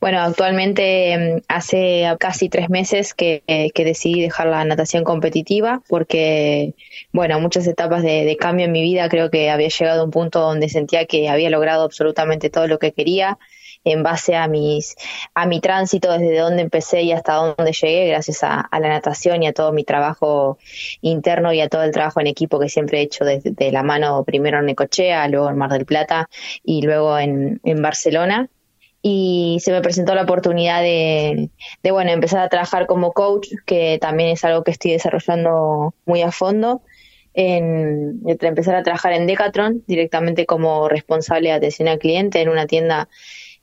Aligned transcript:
Bueno, 0.00 0.20
actualmente 0.20 1.36
mm, 1.36 1.42
hace 1.48 2.06
casi 2.18 2.48
tres 2.48 2.70
meses 2.70 3.12
que, 3.12 3.42
que, 3.46 3.84
decidí 3.84 4.22
dejar 4.22 4.46
la 4.46 4.64
natación 4.64 5.04
competitiva 5.04 5.82
porque, 5.88 6.74
bueno, 7.12 7.38
muchas 7.40 7.66
etapas 7.66 8.02
de, 8.02 8.24
de, 8.24 8.36
cambio 8.36 8.66
en 8.66 8.72
mi 8.72 8.82
vida 8.82 9.08
creo 9.10 9.30
que 9.30 9.50
había 9.50 9.68
llegado 9.68 10.00
a 10.00 10.04
un 10.04 10.10
punto 10.10 10.40
donde 10.40 10.70
sentía 10.70 11.04
que 11.04 11.28
había 11.28 11.50
logrado 11.50 11.84
absolutamente 11.84 12.48
todo 12.48 12.66
lo 12.66 12.78
que 12.78 12.92
quería 12.92 13.38
en 13.84 14.02
base 14.02 14.36
a 14.36 14.48
mis 14.48 14.96
a 15.34 15.46
mi 15.46 15.60
tránsito 15.60 16.12
desde 16.12 16.38
donde 16.38 16.62
empecé 16.62 17.02
y 17.02 17.12
hasta 17.12 17.34
donde 17.34 17.72
llegué 17.72 18.08
gracias 18.08 18.42
a, 18.42 18.68
la 18.72 18.88
natación 18.88 19.42
y 19.42 19.46
a 19.46 19.52
todo 19.52 19.72
mi 19.72 19.84
trabajo 19.84 20.58
interno 21.00 21.52
y 21.52 21.60
a 21.60 21.68
todo 21.68 21.82
el 21.82 21.92
trabajo 21.92 22.20
en 22.20 22.26
equipo 22.26 22.58
que 22.58 22.68
siempre 22.68 23.00
he 23.00 23.02
hecho 23.02 23.24
desde 23.24 23.72
la 23.72 23.82
mano 23.82 24.24
primero 24.24 24.58
en 24.58 24.66
Necochea, 24.66 25.28
luego 25.28 25.50
en 25.50 25.56
Mar 25.56 25.70
del 25.70 25.86
Plata 25.86 26.28
y 26.62 26.82
luego 26.82 27.18
en 27.18 27.60
Barcelona 27.82 28.48
y 29.02 29.58
se 29.60 29.72
me 29.72 29.80
presentó 29.80 30.14
la 30.14 30.22
oportunidad 30.22 30.82
de, 30.82 31.50
de, 31.82 31.90
bueno, 31.90 32.10
empezar 32.10 32.40
a 32.40 32.48
trabajar 32.48 32.86
como 32.86 33.12
coach, 33.12 33.48
que 33.66 33.98
también 34.00 34.30
es 34.30 34.44
algo 34.44 34.62
que 34.62 34.72
estoy 34.72 34.92
desarrollando 34.92 35.94
muy 36.04 36.22
a 36.22 36.30
fondo, 36.32 36.82
en, 37.34 38.20
empezar 38.26 38.74
a 38.74 38.82
trabajar 38.82 39.12
en 39.12 39.26
Decathlon 39.26 39.84
directamente 39.86 40.46
como 40.46 40.88
responsable 40.88 41.50
de 41.50 41.54
atención 41.54 41.88
al 41.88 41.98
cliente 41.98 42.40
en 42.40 42.48
una 42.48 42.66
tienda 42.66 43.08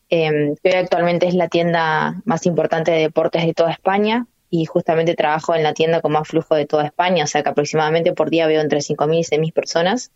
eh, 0.10 0.56
que 0.64 0.70
hoy 0.70 0.76
actualmente 0.76 1.28
es 1.28 1.34
la 1.34 1.50
tienda 1.50 2.22
más 2.26 2.46
importante 2.46 2.92
de 2.92 3.00
deportes 3.00 3.46
de 3.46 3.54
toda 3.54 3.72
España 3.72 4.26
y 4.50 4.66
justamente 4.66 5.16
trabajo 5.16 5.54
en 5.54 5.64
la 5.64 5.74
tienda 5.74 6.00
con 6.00 6.14
más 6.14 6.28
flujo 6.28 6.56
de 6.56 6.66
toda 6.66 6.86
España, 6.86 7.26
o 7.26 7.28
sea 7.28 7.44
que 7.44 7.50
aproximadamente 7.50 8.14
por 8.14 8.30
día 8.30 8.48
veo 8.48 8.62
entre 8.62 8.80
5.000 8.80 9.20
y 9.20 9.24
6.000 9.24 9.54
personas. 9.54 10.12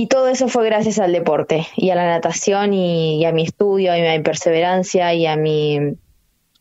Y 0.00 0.06
todo 0.06 0.28
eso 0.28 0.48
fue 0.48 0.64
gracias 0.64 0.98
al 0.98 1.12
deporte 1.12 1.66
y 1.76 1.90
a 1.90 1.94
la 1.94 2.06
natación 2.06 2.72
y, 2.72 3.22
a 3.26 3.32
mi 3.32 3.42
estudio 3.42 3.94
y 3.94 4.00
a 4.00 4.16
mi 4.16 4.22
perseverancia 4.22 5.12
y 5.12 5.26
a 5.26 5.36
mi 5.36 5.92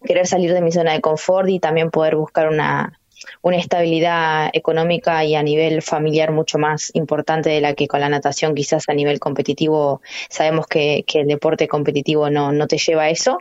querer 0.03 0.27
salir 0.27 0.51
de 0.53 0.59
mi 0.59 0.73
zona 0.73 0.91
de 0.91 0.99
confort 0.99 1.47
y 1.47 1.61
también 1.61 1.89
poder 1.89 2.17
buscar 2.17 2.49
una, 2.49 2.99
una 3.41 3.55
estabilidad 3.55 4.49
económica 4.51 5.23
y 5.23 5.35
a 5.35 5.41
nivel 5.41 5.81
familiar 5.81 6.33
mucho 6.33 6.57
más 6.57 6.91
importante 6.95 7.49
de 7.49 7.61
la 7.61 7.75
que 7.75 7.87
con 7.87 8.01
la 8.01 8.09
natación 8.09 8.55
quizás 8.55 8.89
a 8.89 8.93
nivel 8.93 9.21
competitivo 9.21 10.01
sabemos 10.29 10.67
que, 10.67 11.05
el 11.13 11.27
deporte 11.27 11.69
competitivo 11.69 12.29
no, 12.29 12.51
no 12.51 12.67
te 12.67 12.77
lleva 12.77 13.03
a 13.03 13.09
eso 13.09 13.37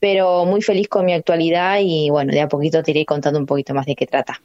pero 0.00 0.44
muy 0.44 0.60
feliz 0.60 0.88
con 0.88 1.06
mi 1.06 1.14
actualidad 1.14 1.78
y 1.80 2.10
bueno, 2.10 2.32
de 2.32 2.42
a 2.42 2.48
poquito 2.48 2.82
te 2.82 2.90
iré 2.90 3.06
contando 3.06 3.38
un 3.38 3.46
poquito 3.46 3.74
más 3.74 3.86
de 3.86 3.94
qué 3.94 4.06
trata. 4.06 4.40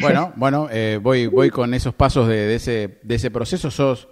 Bueno, 0.00 0.32
bueno, 0.36 0.68
eh, 0.70 1.00
voy, 1.02 1.26
voy 1.26 1.50
con 1.50 1.74
esos 1.74 1.94
pasos 1.94 2.28
de, 2.28 2.54
ese, 2.54 2.98
de 3.02 3.14
ese 3.16 3.30
proceso. 3.32 3.72
Sos, 3.72 4.08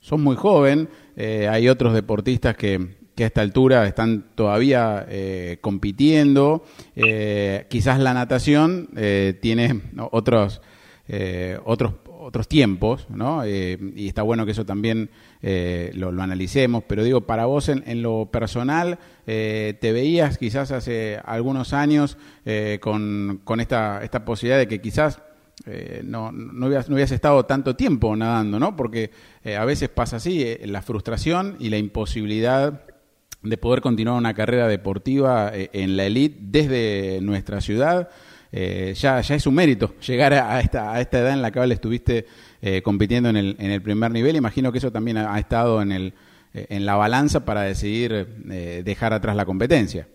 sos 0.00 0.18
muy 0.18 0.36
joven, 0.36 0.88
eh, 1.16 1.48
hay 1.48 1.68
otros 1.68 1.94
deportistas 1.94 2.56
que, 2.56 3.00
a 3.24 3.26
esta 3.26 3.40
altura 3.40 3.86
están 3.86 4.24
todavía 4.34 5.06
eh, 5.08 5.58
compitiendo. 5.60 6.64
Eh, 6.96 7.66
quizás 7.68 7.98
la 7.98 8.14
natación 8.14 8.88
eh, 8.96 9.38
tiene 9.40 9.80
otros, 10.10 10.60
otros, 11.64 11.94
otros 12.06 12.46
tiempos, 12.46 13.08
¿no? 13.10 13.44
y 13.44 14.06
está 14.06 14.22
bueno 14.22 14.46
que 14.46 14.52
eso 14.52 14.64
también 14.64 15.10
lo, 15.42 16.22
analicemos. 16.22 16.84
Pero 16.86 17.02
digo, 17.02 17.22
para 17.22 17.46
vos 17.46 17.68
en, 17.68 18.02
lo 18.02 18.26
personal, 18.30 18.98
¿te 19.24 19.92
veías 19.92 20.38
quizás 20.38 20.70
hace 20.70 21.18
algunos 21.24 21.72
años 21.72 22.16
con, 22.80 23.40
con 23.42 23.58
esta, 23.58 24.04
esta 24.04 24.24
posibilidad 24.24 24.58
de 24.58 24.68
que 24.68 24.80
quizás 24.80 25.20
no, 26.04 26.32
no, 26.32 26.66
hubieras, 26.66 26.88
no 26.88 26.94
hubieras 26.94 27.12
estado 27.12 27.44
tanto 27.44 27.76
tiempo 27.76 28.16
nadando, 28.16 28.58
¿no? 28.58 28.76
Porque 28.76 29.10
a 29.56 29.64
veces 29.64 29.88
pasa 29.88 30.16
así, 30.16 30.56
la 30.64 30.82
frustración 30.82 31.56
y 31.60 31.68
la 31.68 31.78
imposibilidad 31.78 32.84
de 33.42 33.56
poder 33.56 33.80
continuar 33.80 34.18
una 34.18 34.34
carrera 34.34 34.68
deportiva 34.68 35.50
eh, 35.54 35.70
en 35.72 35.96
la 35.96 36.04
elite 36.04 36.38
desde 36.40 37.20
nuestra 37.22 37.60
ciudad. 37.60 38.08
Eh, 38.52 38.94
ya, 38.96 39.20
ya 39.20 39.34
es 39.36 39.46
un 39.46 39.54
mérito 39.54 39.94
llegar 40.00 40.34
a 40.34 40.60
esta, 40.60 40.92
a 40.92 41.00
esta 41.00 41.20
edad 41.20 41.32
en 41.32 41.42
la 41.42 41.52
cual 41.52 41.70
estuviste 41.70 42.26
eh, 42.60 42.82
compitiendo 42.82 43.28
en 43.28 43.36
el, 43.36 43.56
en 43.58 43.70
el 43.70 43.80
primer 43.80 44.10
nivel. 44.10 44.36
Imagino 44.36 44.72
que 44.72 44.78
eso 44.78 44.90
también 44.90 45.18
ha, 45.18 45.38
estado 45.38 45.80
en, 45.80 45.92
el, 45.92 46.14
en 46.52 46.84
la 46.84 46.96
balanza 46.96 47.44
para 47.44 47.62
decidir 47.62 48.26
dejar 48.84 49.12
atrás 49.12 49.36
la 49.36 49.44
competencia. 49.46 50.08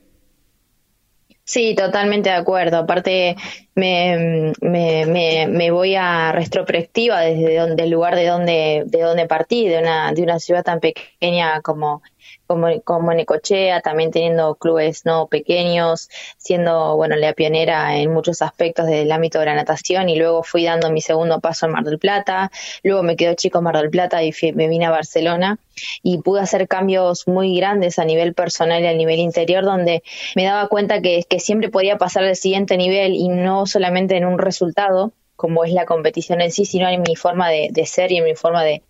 Sí, 1.47 1.75
totalmente 1.75 2.29
de 2.29 2.35
acuerdo. 2.35 2.77
Aparte, 2.77 3.35
me, 3.75 4.51
me, 4.61 5.05
me, 5.05 5.47
me 5.47 5.69
voy 5.69 5.93
a 5.95 6.31
retrospectiva 6.31 7.21
desde 7.21 7.57
donde, 7.57 7.83
el 7.83 7.91
lugar 7.91 8.15
de 8.15 8.25
donde, 8.25 8.83
de 8.87 9.01
donde 9.01 9.27
partí, 9.27 9.67
de 9.67 9.77
una, 9.77 10.11
de 10.11 10.23
una 10.23 10.39
ciudad 10.39 10.63
tan 10.63 10.79
pequeña 10.79 11.61
como 11.61 12.01
como, 12.47 12.81
como 12.81 13.13
Necochea, 13.13 13.81
también 13.81 14.11
teniendo 14.11 14.55
clubes 14.55 15.05
no 15.05 15.27
pequeños, 15.27 16.09
siendo, 16.37 16.95
bueno, 16.95 17.15
la 17.15 17.33
pionera 17.33 17.97
en 17.97 18.13
muchos 18.13 18.41
aspectos 18.41 18.87
del 18.87 19.11
ámbito 19.11 19.39
de 19.39 19.45
la 19.45 19.55
natación 19.55 20.09
y 20.09 20.15
luego 20.15 20.43
fui 20.43 20.63
dando 20.63 20.91
mi 20.91 21.01
segundo 21.01 21.39
paso 21.39 21.65
en 21.65 21.73
Mar 21.73 21.83
del 21.83 21.99
Plata, 21.99 22.51
luego 22.83 23.03
me 23.03 23.15
quedó 23.15 23.33
chico 23.33 23.61
Mar 23.61 23.77
del 23.77 23.89
Plata 23.89 24.23
y 24.23 24.33
me 24.53 24.67
vine 24.67 24.85
a 24.85 24.91
Barcelona 24.91 25.57
y 26.03 26.19
pude 26.19 26.41
hacer 26.41 26.67
cambios 26.67 27.27
muy 27.27 27.57
grandes 27.57 27.99
a 27.99 28.05
nivel 28.05 28.33
personal 28.33 28.83
y 28.83 28.87
a 28.87 28.93
nivel 28.93 29.19
interior 29.19 29.63
donde 29.63 30.03
me 30.35 30.45
daba 30.45 30.67
cuenta 30.67 31.01
que, 31.01 31.25
siempre 31.39 31.69
podía 31.69 31.97
pasar 31.97 32.23
al 32.23 32.35
siguiente 32.35 32.77
nivel 32.77 33.13
y 33.13 33.27
no 33.27 33.67
solamente 33.67 34.15
en 34.15 34.25
un 34.25 34.39
resultado, 34.39 35.11
como 35.35 35.63
es 35.63 35.73
la 35.73 35.85
competición 35.85 36.41
en 36.41 36.51
sí, 36.51 36.65
sino 36.65 36.87
en 36.87 37.01
mi 37.01 37.15
forma 37.15 37.49
de 37.49 37.85
ser 37.85 38.11
y 38.11 38.17
en 38.17 38.23
mi 38.23 38.35
forma 38.35 38.63
de, 38.63 38.81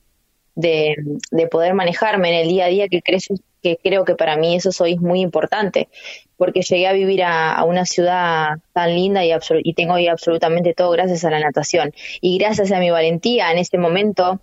de, 0.56 0.96
de, 1.32 1.48
poder 1.48 1.74
manejarme 1.74 2.30
en 2.30 2.46
el 2.46 2.48
día 2.48 2.66
a 2.66 2.70
día, 2.70 2.88
que, 2.88 3.02
creo, 3.02 3.20
que 3.62 3.78
creo 3.84 4.06
que 4.06 4.16
para 4.16 4.38
mí 4.38 4.56
eso 4.56 4.86
es 4.86 5.00
muy 5.00 5.22
importante, 5.22 5.90
porque 6.38 6.62
llegué 6.62 6.88
a 6.88 6.94
vivir 6.94 7.24
a, 7.24 7.64
una 7.66 7.86
ciudad 7.86 8.58
tan 8.74 8.96
linda 8.96 9.26
y, 9.26 9.32
y 9.64 9.74
tengo 9.74 9.94
hoy 9.96 10.08
absolutamente 10.08 10.74
todo 10.74 10.92
gracias 10.92 11.26
a 11.26 11.30
la 11.30 11.40
natación. 11.40 11.94
Y 12.22 12.38
gracias 12.38 12.72
a 12.72 12.80
mi 12.80 12.90
valentía 12.90 13.52
en 13.52 13.58
este 13.58 13.78
momento 13.78 14.40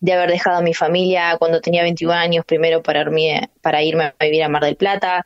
de 0.00 0.12
haber 0.12 0.30
dejado 0.30 0.58
a 0.58 0.62
mi 0.62 0.74
familia 0.74 1.36
cuando 1.38 1.60
tenía 1.60 1.82
21 1.82 2.12
años, 2.12 2.44
primero 2.44 2.82
para, 2.82 3.00
irme, 3.00 3.48
para 3.62 3.82
irme 3.82 4.04
a 4.18 4.24
vivir 4.24 4.42
a 4.42 4.48
Mar 4.48 4.62
del 4.62 4.76
Plata, 4.76 5.24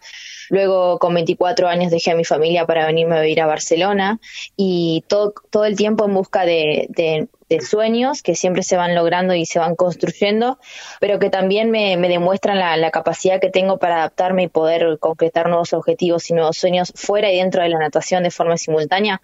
luego 0.48 0.98
con 0.98 1.12
24 1.14 1.68
años 1.68 1.90
dejé 1.90 2.12
a 2.12 2.14
mi 2.14 2.24
familia 2.24 2.66
para 2.66 2.86
venirme 2.86 3.16
a 3.16 3.20
vivir 3.20 3.40
a 3.40 3.46
Barcelona 3.46 4.20
y 4.56 5.04
todo, 5.08 5.34
todo 5.50 5.64
el 5.64 5.76
tiempo 5.76 6.04
en 6.04 6.14
busca 6.14 6.44
de 6.44 7.28
de 7.50 7.60
sueños 7.60 8.22
que 8.22 8.36
siempre 8.36 8.62
se 8.62 8.76
van 8.76 8.94
logrando 8.94 9.34
y 9.34 9.44
se 9.44 9.58
van 9.58 9.74
construyendo, 9.74 10.58
pero 11.00 11.18
que 11.18 11.30
también 11.30 11.70
me, 11.72 11.96
demuestran 11.96 12.58
la, 12.58 12.90
capacidad 12.92 13.40
que 13.40 13.50
tengo 13.50 13.78
para 13.78 13.96
adaptarme 13.96 14.44
y 14.44 14.48
poder 14.48 14.98
concretar 14.98 15.48
nuevos 15.48 15.72
objetivos 15.72 16.30
y 16.30 16.34
nuevos 16.34 16.56
sueños 16.56 16.92
fuera 16.94 17.30
y 17.30 17.38
dentro 17.38 17.62
de 17.62 17.68
la 17.68 17.78
natación 17.78 18.22
de 18.22 18.30
forma 18.30 18.56
simultánea, 18.56 19.20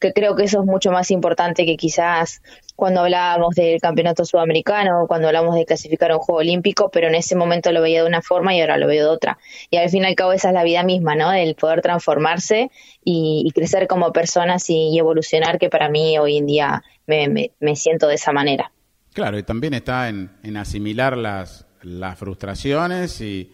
que 0.00 0.12
creo 0.12 0.34
que 0.34 0.44
eso 0.44 0.60
es 0.60 0.66
mucho 0.66 0.90
más 0.90 1.10
importante 1.12 1.64
que 1.64 1.76
quizás 1.76 2.42
cuando 2.74 3.00
hablábamos 3.00 3.54
del 3.54 3.80
campeonato 3.80 4.24
sudamericano, 4.24 5.04
cuando 5.06 5.28
hablamos 5.28 5.54
de 5.54 5.66
clasificar 5.66 6.10
a 6.10 6.16
un 6.16 6.22
juego 6.22 6.40
olímpico, 6.40 6.90
pero 6.90 7.08
en 7.08 7.14
ese 7.14 7.36
momento 7.36 7.70
lo 7.72 7.82
veía 7.82 8.02
de 8.02 8.08
una 8.08 8.22
forma 8.22 8.54
y 8.54 8.60
ahora 8.62 8.78
lo 8.78 8.86
veo 8.86 9.04
de 9.04 9.10
otra. 9.10 9.38
Y 9.70 9.76
al 9.76 9.90
fin 9.90 10.02
y 10.02 10.06
al 10.06 10.14
cabo 10.14 10.32
esa 10.32 10.48
es 10.48 10.54
la 10.54 10.64
vida 10.64 10.82
misma, 10.82 11.14
¿no? 11.14 11.32
El 11.32 11.54
poder 11.54 11.82
transformarse 11.82 12.70
y, 13.04 13.50
crecer 13.54 13.86
como 13.86 14.12
personas 14.12 14.70
y, 14.70 14.98
evolucionar, 14.98 15.58
que 15.58 15.68
para 15.68 15.90
mí 15.90 16.18
hoy 16.18 16.38
en 16.38 16.46
día 16.46 16.82
me, 17.28 17.52
me, 17.58 17.76
siento 17.76 18.06
de 18.06 18.14
esa 18.14 18.32
manera. 18.32 18.72
Claro, 19.12 19.38
y 19.38 19.42
también 19.42 19.74
está 19.74 20.08
en, 20.08 20.56
asimilar 20.56 21.16
las, 21.16 21.66
las 21.82 22.18
frustraciones 22.18 23.20
y, 23.20 23.50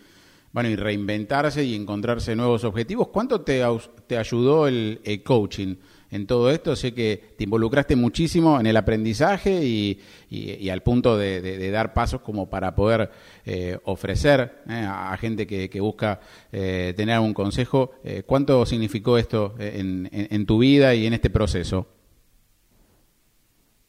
bueno, 0.53 0.69
y 0.69 0.77
reinventarse 0.77 1.65
y 1.65 1.75
encontrarse 1.75 2.37
nuevos 2.37 2.65
objetivos. 2.65 3.09
¿Cuánto 3.09 3.41
te, 3.41 3.63
ayudó 4.17 4.69
el, 4.69 5.23
coaching? 5.25 5.77
en 6.09 6.27
todo 6.27 6.51
esto. 6.51 6.77
Sé 6.77 6.95
que 6.95 7.35
te 7.37 7.45
involucraste 7.45 7.97
muchísimo 7.97 8.61
en 8.61 8.67
el 8.67 8.77
aprendizaje 8.77 9.65
y, 9.65 10.71
al 10.71 10.83
punto 10.83 11.19
de, 11.19 11.71
dar 11.71 11.93
pasos 11.93 12.21
como 12.21 12.49
para 12.49 12.75
poder 12.75 13.11
eh, 13.45 13.77
ofrecer 13.85 14.63
eh, 14.69 14.87
a 14.89 15.17
gente 15.19 15.47
que, 15.47 15.81
busca 15.81 16.21
eh, 16.53 16.95
tener 16.97 17.19
un 17.19 17.35
consejo. 17.35 17.93
¿Cuánto 18.25 18.65
significó 18.67 19.19
esto 19.19 19.55
en, 19.59 20.09
en, 20.13 20.47
tu 20.47 20.59
vida 20.59 20.95
y 20.95 21.07
en 21.07 21.13
este 21.13 21.29
proceso? 21.29 21.87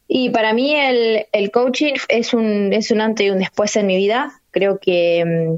Y 0.07 0.29
para 0.29 0.53
mí 0.53 0.73
el, 0.73 1.25
el 1.31 1.51
coaching 1.51 1.95
es 2.07 2.33
un, 2.33 2.71
es 2.73 2.91
un 2.91 3.01
antes 3.01 3.27
y 3.27 3.29
un 3.29 3.39
después 3.39 3.75
en 3.75 3.87
mi 3.87 3.97
vida. 3.97 4.41
Creo 4.51 4.79
que 4.79 5.23
mm, 5.25 5.57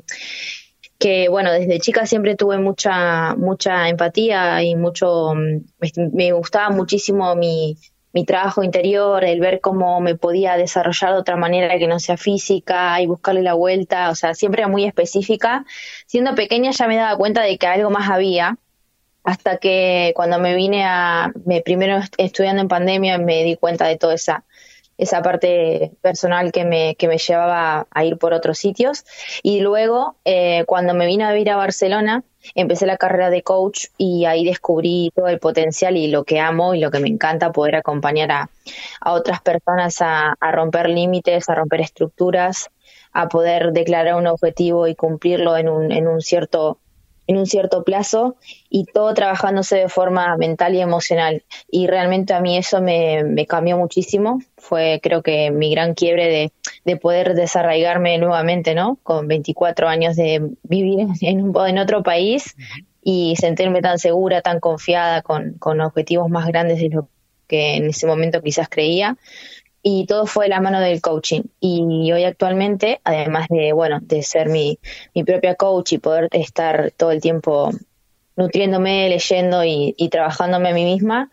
que 0.99 1.29
bueno, 1.29 1.51
desde 1.53 1.79
chica 1.79 2.05
siempre 2.05 2.35
tuve 2.35 2.59
mucha, 2.59 3.33
mucha 3.35 3.87
empatía 3.87 4.61
y 4.61 4.75
mucho, 4.75 5.33
mm, 5.33 5.61
me, 6.13 6.33
gustaba 6.33 6.69
muchísimo 6.71 7.35
mi, 7.35 7.77
mi 8.11 8.25
trabajo 8.25 8.63
interior, 8.63 9.23
el 9.23 9.39
ver 9.39 9.61
cómo 9.61 10.01
me 10.01 10.15
podía 10.15 10.57
desarrollar 10.57 11.13
de 11.13 11.19
otra 11.19 11.37
manera 11.37 11.77
que 11.79 11.87
no 11.87 11.99
sea 11.99 12.17
física 12.17 13.01
y 13.01 13.07
buscarle 13.07 13.43
la 13.43 13.53
vuelta, 13.53 14.09
o 14.09 14.15
sea, 14.15 14.33
siempre 14.33 14.61
era 14.61 14.67
muy 14.67 14.83
específica. 14.85 15.65
Siendo 16.05 16.35
pequeña 16.35 16.71
ya 16.71 16.87
me 16.87 16.97
daba 16.97 17.17
cuenta 17.17 17.41
de 17.43 17.57
que 17.57 17.67
algo 17.67 17.89
más 17.89 18.09
había, 18.09 18.57
hasta 19.23 19.57
que 19.57 20.13
cuando 20.15 20.39
me 20.39 20.55
vine 20.55 20.85
a, 20.85 21.31
me 21.45 21.61
primero 21.61 21.99
estudiando 22.17 22.61
en 22.61 22.67
pandemia 22.67 23.17
me 23.17 23.43
di 23.43 23.55
cuenta 23.55 23.87
de 23.87 23.97
toda 23.97 24.15
esa 24.15 24.43
esa 24.99 25.21
parte 25.21 25.93
personal 26.01 26.51
que 26.51 26.65
me, 26.65 26.95
que 26.95 27.07
me 27.07 27.17
llevaba 27.17 27.87
a 27.89 28.03
ir 28.03 28.17
por 28.17 28.33
otros 28.33 28.59
sitios. 28.59 29.05
Y 29.41 29.61
luego, 29.61 30.17
eh, 30.25 30.65
cuando 30.67 30.93
me 30.93 31.05
vine 31.05 31.23
a 31.23 31.31
vivir 31.31 31.51
a 31.51 31.55
Barcelona, 31.55 32.23
empecé 32.53 32.85
la 32.85 32.97
carrera 32.97 33.29
de 33.29 33.41
coach 33.41 33.85
y 33.97 34.25
ahí 34.25 34.43
descubrí 34.43 35.11
todo 35.15 35.29
el 35.29 35.39
potencial 35.39 35.95
y 35.95 36.07
lo 36.07 36.25
que 36.25 36.41
amo 36.41 36.75
y 36.75 36.81
lo 36.81 36.91
que 36.91 36.99
me 36.99 37.07
encanta 37.07 37.53
poder 37.53 37.77
acompañar 37.77 38.31
a, 38.31 38.49
a 38.99 39.13
otras 39.13 39.41
personas 39.41 40.01
a, 40.01 40.35
a 40.37 40.51
romper 40.51 40.89
límites, 40.89 41.47
a 41.47 41.55
romper 41.55 41.79
estructuras, 41.79 42.69
a 43.13 43.29
poder 43.29 43.71
declarar 43.71 44.15
un 44.15 44.27
objetivo 44.27 44.85
y 44.85 44.95
cumplirlo 44.95 45.55
en 45.55 45.69
un, 45.69 45.93
en 45.93 46.09
un 46.09 46.19
cierto 46.19 46.77
en 47.29 47.37
un 47.37 47.45
cierto 47.45 47.83
plazo 47.83 48.37
y 48.71 48.85
todo 48.85 49.13
trabajándose 49.13 49.77
de 49.77 49.87
forma 49.87 50.35
mental 50.35 50.73
y 50.73 50.81
emocional. 50.81 51.43
Y 51.69 51.85
realmente 51.85 52.33
a 52.33 52.41
mí 52.41 52.57
eso 52.57 52.81
me, 52.81 53.45
cambió 53.47 53.77
muchísimo. 53.77 54.39
Fue 54.57 54.99
creo 55.03 55.21
que 55.21 55.51
mi 55.51 55.69
gran 55.69 55.93
quiebre 55.93 56.25
de, 56.25 56.51
de, 56.85 56.97
poder 56.97 57.35
desarraigarme 57.35 58.17
nuevamente, 58.17 58.73
¿no? 58.73 58.97
Con 59.03 59.27
24 59.27 59.87
años 59.87 60.15
de 60.15 60.41
vivir 60.63 61.07
en, 61.21 61.41
un, 61.43 61.67
en 61.67 61.77
otro 61.77 62.01
país 62.01 62.55
y 63.03 63.35
sentirme 63.35 63.83
tan 63.83 63.99
segura, 63.99 64.41
tan 64.41 64.59
confiada, 64.59 65.21
con, 65.21 65.53
con 65.59 65.81
objetivos 65.81 66.31
más 66.31 66.47
grandes 66.47 66.79
de 66.79 66.89
lo 66.89 67.09
que 67.47 67.75
en 67.75 67.89
ese 67.89 68.07
momento 68.07 68.41
quizás 68.41 68.69
creía 68.69 69.17
y 69.81 70.05
todo 70.05 70.25
fue 70.25 70.45
de 70.45 70.49
la 70.49 70.61
mano 70.61 70.79
del 70.79 71.01
coaching. 71.01 71.43
Y 71.59 72.11
hoy 72.11 72.23
actualmente, 72.23 72.99
además 73.03 73.47
de, 73.49 73.73
bueno, 73.73 73.99
de 74.01 74.23
ser 74.23 74.49
mi, 74.49 74.79
mi 75.13 75.23
propia 75.23 75.55
coach 75.55 75.93
y 75.93 75.97
poder 75.97 76.27
estar 76.31 76.91
todo 76.91 77.11
el 77.11 77.21
tiempo 77.21 77.71
nutriéndome, 78.35 79.09
leyendo 79.09 79.63
y, 79.65 79.93
trabajándome 80.09 80.69
a 80.69 80.73
mí 80.73 80.85
misma, 80.85 81.29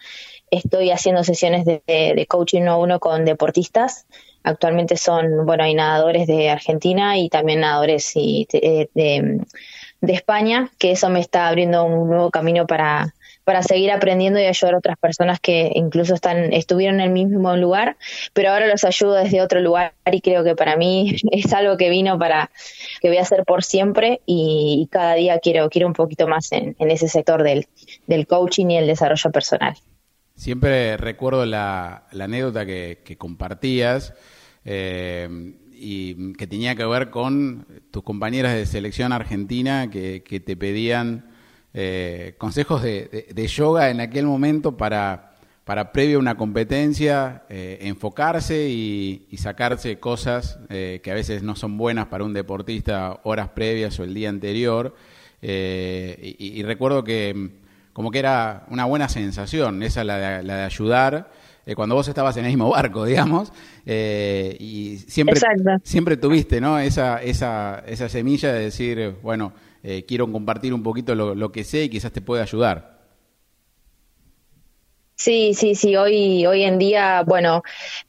estoy 0.51 0.91
haciendo 0.91 1.23
sesiones 1.25 1.65
de, 1.65 1.83
de, 1.87 2.27
coaching 2.29 2.63
uno 2.63 2.73
a 2.73 2.77
uno 2.79 3.01
con 3.01 3.25
deportistas. 3.25 4.07
Actualmente 4.43 4.97
son, 4.97 5.47
bueno, 5.47 5.65
hay 5.65 5.75
nadadores 5.75 6.27
de 6.27 6.51
Argentina 6.51 7.19
y 7.19 7.29
también 7.29 7.61
nadadores 7.61 8.13
y 8.15 8.47
de, 8.53 8.91
de, 8.95 9.41
de 10.01 10.13
España, 10.13 10.71
que 10.79 10.93
eso 10.93 11.09
me 11.09 11.21
está 11.21 11.49
abriendo 11.49 11.85
un 11.85 12.09
nuevo 12.09 12.31
camino 12.31 12.67
para, 12.67 13.15
para 13.47 13.63
seguir 13.63 13.93
aprendiendo 13.93 14.41
y 14.41 14.47
ayudar 14.47 14.75
a 14.75 14.79
otras 14.79 14.99
personas 14.99 15.39
que 15.39 15.71
incluso 15.77 16.15
están 16.15 16.53
estuvieron 16.53 16.97
en 16.97 17.07
el 17.07 17.11
mismo 17.11 17.57
lugar, 17.57 17.97
pero 18.33 18.51
ahora 18.51 18.67
los 18.67 18.83
ayudo 18.83 19.15
desde 19.15 19.41
otro 19.41 19.61
lugar 19.61 19.93
y 20.11 20.21
creo 20.21 20.43
que 20.43 20.57
para 20.57 20.77
mí 20.77 21.15
es 21.31 21.53
algo 21.53 21.77
que 21.77 21.89
vino 21.89 22.19
para 22.19 22.51
que 23.01 23.07
voy 23.07 23.19
a 23.19 23.23
hacer 23.23 23.45
por 23.45 23.63
siempre 23.63 24.21
y, 24.27 24.89
cada 24.91 25.15
día 25.15 25.39
quiero 25.39 25.71
quiero 25.71 25.87
un 25.87 25.93
poquito 25.93 26.27
más 26.27 26.51
en, 26.51 26.75
en 26.81 26.91
ese 26.91 27.07
sector 27.07 27.45
del, 27.45 27.69
del 28.09 28.27
coaching 28.27 28.67
y 28.67 28.79
el 28.79 28.89
desarrollo 28.89 29.31
personal. 29.31 29.77
Siempre 30.35 30.97
recuerdo 30.97 31.47
la, 31.47 32.09
la 32.11 32.25
anécdota 32.25 32.67
que, 32.67 33.03
que 33.05 33.17
compartías 33.17 34.13
eh, 34.65 35.29
y 35.73 36.33
que 36.33 36.49
tenía 36.49 36.75
que 36.75 36.85
ver 36.85 37.11
con 37.11 37.65
tus 37.93 38.03
compañeras 38.03 38.55
de 38.57 38.67
selección 38.67 39.13
argentina 39.13 39.89
que, 39.89 40.25
que 40.25 40.41
te 40.41 40.57
pedían 40.57 41.36
eh, 41.79 42.33
consejos 42.39 42.83
de, 42.83 43.27
de, 43.35 43.47
yoga 43.49 43.91
en 43.91 44.01
aquel 44.01 44.25
momento 44.25 44.79
para, 44.79 45.35
para 45.63 45.93
previo 45.93 46.17
a 46.17 46.21
una 46.21 46.35
competencia, 46.35 47.43
eh, 47.51 47.81
enfocarse 47.83 48.71
y, 48.71 49.27
y, 49.31 49.37
sacarse 49.37 49.99
cosas 49.99 50.59
eh, 50.71 51.03
que 51.05 51.11
a 51.11 51.15
veces 51.15 51.43
no 51.43 51.55
son 51.55 51.77
buenas 51.77 52.07
para 52.07 52.25
un 52.25 52.33
deportista 52.33 53.21
horas 53.25 53.51
previas 53.51 54.01
o 54.01 54.05
el 54.05 54.15
día 54.15 54.31
anterior. 54.31 54.97
Y, 55.43 56.35
y, 56.39 56.63
recuerdo 56.63 57.05
que 57.05 57.35
mm, 57.35 57.51
como 57.93 58.11
que 58.11 58.21
era 58.21 58.65
una 58.71 58.87
buena 58.87 59.11
sensación, 59.11 59.83
esa 59.83 60.03
la 60.03 60.17
de, 60.17 60.45
la 60.45 60.57
de 60.57 60.63
ayudar. 60.63 61.31
Cuando 61.75 61.95
vos 61.95 62.09
estabas 62.09 62.39
en 62.39 62.47
el 62.47 62.53
mismo 62.53 62.71
barco, 62.71 63.05
digamos, 63.05 63.53
y 63.85 64.97
siempre, 65.09 65.39
siempre 65.85 66.17
tuviste 66.17 66.59
¿no? 66.59 66.79
esa, 66.79 67.23
esa, 67.23 67.85
esa 67.87 68.09
semilla 68.09 68.51
de 68.55 68.61
decir, 68.61 69.17
bueno, 69.23 69.53
eh, 69.89 70.05
quiero 70.05 70.33
compartir 70.33 70.75
un 70.75 70.83
poquito 70.83 71.15
lo, 71.15 71.53
que 71.53 71.63
sé 71.63 71.85
y 71.85 71.89
quizás 71.89 72.11
te 72.11 72.21
pueda 72.21 72.43
ayudar. 72.43 72.97
Sí, 75.15 75.55
sí, 75.55 75.77
sí, 75.77 75.95
hoy, 75.95 76.45
hoy 76.45 76.65
en 76.65 76.77
día, 76.79 77.23
bueno, 77.25 77.63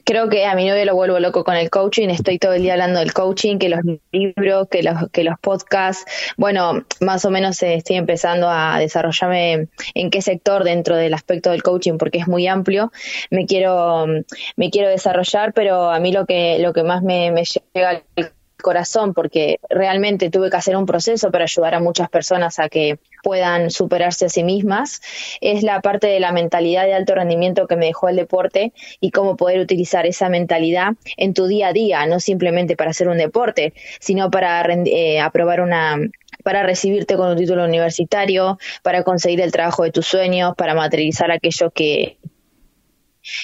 creo 0.04 0.28
que 0.28 0.46
a 0.48 0.56
mi 0.56 0.68
novio 0.68 0.86
lo 0.86 0.96
vuelvo 0.96 1.20
loco 1.20 1.44
con 1.44 1.56
el 1.56 1.70
coaching, 1.70 2.10
estoy 2.10 2.40
todo 2.40 2.54
el 2.54 2.64
día 2.64 2.74
hablando 2.74 3.00
del 3.00 3.14
coaching, 3.14 3.60
que 3.60 3.70
los 3.70 3.82
libros, 4.12 4.68
que 4.70 4.82
los, 4.82 5.10
que 5.12 5.24
los 5.24 5.40
podcasts, 5.40 6.04
bueno, 6.36 6.84
más 7.00 7.24
o 7.26 7.30
menos 7.30 7.62
eh, 7.62 7.76
estoy 7.76 7.98
empezando 7.98 8.50
a 8.50 8.80
desarrollarme 8.80 9.68
en 9.94 10.10
qué 10.10 10.24
sector 10.24 10.64
dentro 10.64 10.96
del 10.96 11.14
aspecto 11.14 11.52
del 11.52 11.62
coaching, 11.62 12.00
porque 12.00 12.18
es 12.18 12.28
muy 12.28 12.48
amplio, 12.48 12.92
me 13.30 13.46
quiero, 13.46 14.08
me 14.56 14.70
quiero 14.72 14.90
desarrollar, 14.90 15.54
pero 15.54 15.92
a 15.92 16.00
mí 16.00 16.12
lo 16.12 16.26
que, 16.26 16.58
lo 16.60 16.74
que 16.74 16.84
más 16.84 17.04
me, 17.04 17.32
me 17.32 17.44
llega 17.44 17.90
al 18.16 18.32
corazón 18.68 19.14
porque 19.14 19.62
realmente 19.70 20.30
tuve 20.30 20.50
que 20.50 20.58
hacer 20.58 20.76
un 20.76 20.86
proceso 20.86 21.32
para 21.32 21.46
ayudar 21.46 21.74
a 21.74 21.80
muchas 21.80 22.10
personas 22.10 22.60
a 22.60 22.68
que 22.68 23.00
puedan 23.24 23.72
superarse 23.72 24.26
a 24.26 24.30
sí 24.30 24.44
mismas, 24.44 25.02
es 25.40 25.64
la 25.64 25.80
parte 25.80 26.08
de 26.08 26.20
la 26.20 26.34
mentalidad 26.34 26.84
de 26.84 26.94
alto 26.94 27.16
rendimiento 27.16 27.66
que 27.66 27.78
me 27.78 27.86
dejó 27.86 28.10
el 28.10 28.18
deporte 28.18 28.74
y 29.00 29.12
cómo 29.12 29.38
poder 29.38 29.62
utilizar 29.62 30.06
esa 30.06 30.28
mentalidad 30.28 30.96
en 31.16 31.34
tu 31.34 31.48
día 31.48 31.70
a 31.70 31.74
día, 31.74 32.06
no 32.08 32.20
simplemente 32.20 32.76
para 32.76 32.90
hacer 32.90 33.08
un 33.08 33.18
deporte, 33.18 33.74
sino 34.02 34.30
para 34.30 34.62
eh, 34.86 35.22
aprobar 35.22 35.62
una 35.62 35.96
para 36.44 36.64
recibirte 36.64 37.16
con 37.16 37.30
un 37.30 37.38
título 37.38 37.64
universitario, 37.64 38.58
para 38.84 39.04
conseguir 39.04 39.40
el 39.40 39.54
trabajo 39.54 39.84
de 39.84 39.92
tus 39.92 40.08
sueños, 40.08 40.56
para 40.58 40.76
materializar 40.76 41.32
aquello 41.32 41.72
que 41.72 42.18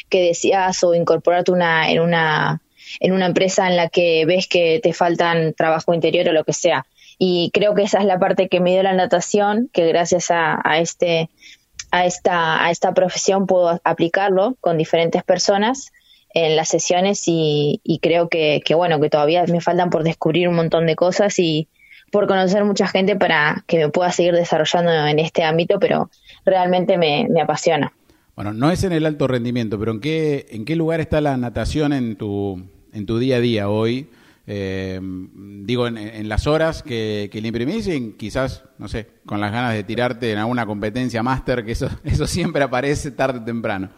que 0.10 0.22
deseas 0.22 0.84
o 0.84 0.94
incorporarte 0.94 1.52
una 1.52 1.90
en 1.90 2.02
una 2.02 2.63
en 3.00 3.14
una 3.14 3.28
empresa 3.28 3.68
en 3.70 3.78
la 3.78 3.90
que 3.90 4.26
ves 4.26 4.48
que 4.48 4.80
te 4.82 4.94
faltan 4.94 5.54
trabajo 5.54 5.94
interior 5.94 6.30
o 6.30 6.34
lo 6.34 6.44
que 6.44 6.54
sea. 6.54 6.86
Y 7.18 7.52
creo 7.54 7.74
que 7.76 7.84
esa 7.84 8.00
es 8.00 8.06
la 8.06 8.20
parte 8.20 8.50
que 8.50 8.60
me 8.60 8.72
dio 8.72 8.84
la 8.84 8.94
natación, 8.94 9.70
que 9.72 9.88
gracias 9.88 10.32
a, 10.32 10.62
este 10.80 11.30
a 11.92 12.06
esta, 12.06 12.66
a 12.66 12.72
esta 12.72 12.94
profesión 12.94 13.46
puedo 13.46 13.80
aplicarlo 13.84 14.56
con 14.60 14.78
diferentes 14.78 15.24
personas 15.24 15.92
en 16.34 16.56
las 16.56 16.70
sesiones 16.70 17.24
y, 17.28 17.80
creo 18.02 18.28
que, 18.28 18.62
que, 18.66 18.74
bueno, 18.74 19.00
que 19.00 19.10
todavía 19.10 19.46
me 19.46 19.62
faltan 19.62 19.92
por 19.92 20.04
descubrir 20.04 20.48
un 20.48 20.56
montón 20.56 20.88
de 20.88 20.96
cosas 20.96 21.38
y 21.38 21.68
por 22.12 22.28
conocer 22.28 22.64
mucha 22.64 22.88
gente 22.88 23.16
para 23.16 23.64
que 23.68 23.78
me 23.78 23.90
pueda 23.90 24.12
seguir 24.12 24.34
desarrollando 24.34 24.92
en 24.92 25.20
este 25.20 25.44
ámbito, 25.44 25.80
pero 25.80 26.10
realmente 26.46 26.98
me, 26.98 27.28
me 27.30 27.42
apasiona. 27.42 27.94
Bueno, 28.36 28.54
no 28.54 28.72
es 28.72 28.84
en 28.84 28.94
el 28.94 29.06
alto 29.06 29.28
rendimiento, 29.28 29.78
pero 29.78 29.92
¿en 29.92 30.00
qué, 30.00 30.48
en 30.50 30.66
qué 30.66 30.76
lugar 30.76 31.00
está 31.00 31.22
la 31.22 31.38
natación 31.38 31.94
en 31.94 32.16
tu, 32.16 32.64
en 32.94 33.06
tu 33.06 33.20
día 33.20 33.38
a 33.38 33.40
día 33.40 33.70
hoy? 33.70 34.10
Eh, 34.46 35.00
digo, 35.02 35.88
en, 35.88 36.28
las 36.28 36.48
horas 36.48 36.84
que, 36.84 37.30
que 37.32 37.42
le 37.42 37.48
imprimís 37.48 37.88
y 37.88 38.14
quizás, 38.14 38.66
no 38.78 38.88
sé, 38.88 39.08
con 39.26 39.40
las 39.40 39.52
ganas 39.52 39.74
de 39.74 39.84
tirarte 39.84 40.32
en 40.32 40.38
alguna 40.38 40.66
competencia 40.66 41.24
máster, 41.24 41.64
que 41.64 41.72
eso, 41.72 41.90
eso 42.04 42.28
siempre 42.28 42.64
aparece 42.64 43.12
tarde 43.12 43.40
o 43.40 43.44
temprano. 43.44 43.90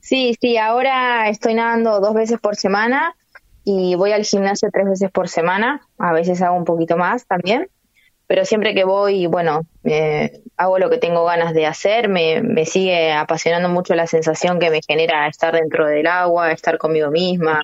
Sí, 0.00 0.34
sí, 0.40 0.56
ahora 0.56 1.28
estoy 1.28 1.54
nadando 1.54 2.00
dos 2.00 2.14
veces 2.14 2.40
por 2.40 2.56
semana 2.56 3.14
y 3.64 3.94
voy 3.94 4.12
al 4.12 4.24
gimnasio 4.24 4.68
tres 4.72 4.86
veces 4.86 5.10
por 5.10 5.28
semana, 5.28 5.86
a 5.98 6.12
veces 6.12 6.42
hago 6.42 6.56
un 6.56 6.64
poquito 6.64 6.96
más 6.96 7.26
también, 7.26 7.68
pero 8.32 8.46
siempre 8.46 8.74
que 8.74 8.84
voy, 8.84 9.26
bueno, 9.26 9.66
eh, 9.84 10.40
hago 10.56 10.78
lo 10.78 10.88
que 10.88 10.96
tengo 10.96 11.22
ganas 11.26 11.52
de 11.52 11.66
hacer, 11.66 12.08
me, 12.08 12.40
me, 12.40 12.64
sigue 12.64 13.12
apasionando 13.12 13.68
mucho 13.68 13.94
la 13.94 14.06
sensación 14.06 14.58
que 14.58 14.70
me 14.70 14.80
genera 14.80 15.26
estar 15.28 15.52
dentro 15.52 15.84
del 15.86 16.06
agua, 16.06 16.50
estar 16.50 16.78
conmigo 16.78 17.10
misma. 17.10 17.60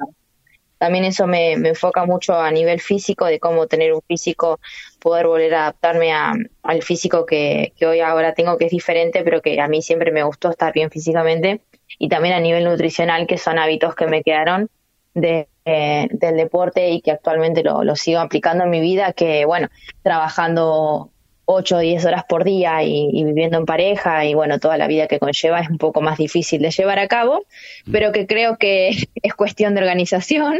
También 0.76 1.06
eso 1.06 1.26
me, 1.26 1.56
me 1.56 1.70
enfoca 1.70 2.04
mucho 2.04 2.34
a 2.34 2.50
nivel 2.50 2.82
físico, 2.82 3.24
de 3.24 3.40
cómo 3.40 3.66
tener 3.66 3.94
un 3.94 4.02
físico, 4.02 4.60
poder 5.00 5.26
volver 5.26 5.54
a 5.54 5.62
adaptarme 5.62 6.12
a, 6.12 6.34
al 6.62 6.82
físico 6.82 7.24
que, 7.24 7.72
que 7.78 7.86
hoy 7.86 8.00
ahora 8.00 8.34
tengo, 8.34 8.58
que 8.58 8.66
es 8.66 8.70
diferente, 8.70 9.22
pero 9.24 9.40
que 9.40 9.58
a 9.62 9.68
mí 9.68 9.80
siempre 9.80 10.12
me 10.12 10.22
gustó 10.22 10.50
estar 10.50 10.74
bien 10.74 10.90
físicamente. 10.90 11.62
Y 11.98 12.10
también 12.10 12.34
a 12.34 12.40
nivel 12.40 12.64
nutricional, 12.64 13.26
que 13.26 13.38
son 13.38 13.58
hábitos 13.58 13.94
que 13.94 14.06
me 14.06 14.22
quedaron 14.22 14.68
de, 15.14 15.48
eh, 15.68 16.08
del 16.12 16.36
deporte 16.36 16.88
y 16.88 17.02
que 17.02 17.10
actualmente 17.10 17.62
lo, 17.62 17.84
lo, 17.84 17.94
sigo 17.94 18.20
aplicando 18.20 18.64
en 18.64 18.70
mi 18.70 18.80
vida, 18.80 19.12
que 19.12 19.44
bueno, 19.44 19.68
trabajando 20.02 21.10
8 21.44 21.76
o 21.76 21.78
10 21.78 22.06
horas 22.06 22.24
por 22.26 22.44
día 22.44 22.82
y, 22.82 23.10
y, 23.12 23.24
viviendo 23.24 23.58
en 23.58 23.66
pareja 23.66 24.24
y 24.24 24.32
bueno, 24.32 24.58
toda 24.58 24.78
la 24.78 24.86
vida 24.86 25.08
que 25.08 25.18
conlleva 25.18 25.60
es 25.60 25.68
un 25.68 25.76
poco 25.76 26.00
más 26.00 26.16
difícil 26.16 26.62
de 26.62 26.70
llevar 26.70 26.98
a 26.98 27.06
cabo, 27.06 27.42
mm. 27.84 27.92
pero 27.92 28.12
que 28.12 28.26
creo 28.26 28.56
que 28.56 28.90
es 29.22 29.34
cuestión 29.34 29.74
de 29.74 29.82
organización. 29.82 30.58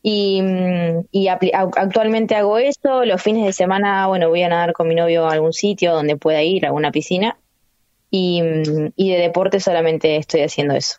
Y, 0.00 0.40
y 1.10 1.26
actualmente 1.26 2.36
hago 2.36 2.58
esto, 2.58 3.04
los 3.04 3.20
fines 3.20 3.44
de 3.44 3.52
semana, 3.52 4.06
bueno, 4.06 4.28
voy 4.28 4.42
a 4.44 4.48
nadar 4.48 4.72
con 4.72 4.86
mi 4.86 4.94
novio 4.94 5.26
a 5.26 5.32
algún 5.32 5.52
sitio 5.52 5.92
donde 5.92 6.16
pueda 6.16 6.42
ir, 6.44 6.64
a 6.64 6.68
alguna 6.68 6.92
piscina, 6.92 7.36
y, 8.08 8.40
y 8.94 9.12
de 9.12 9.18
deporte 9.18 9.58
solamente 9.58 10.16
estoy 10.16 10.42
haciendo 10.42 10.74
eso. 10.74 10.98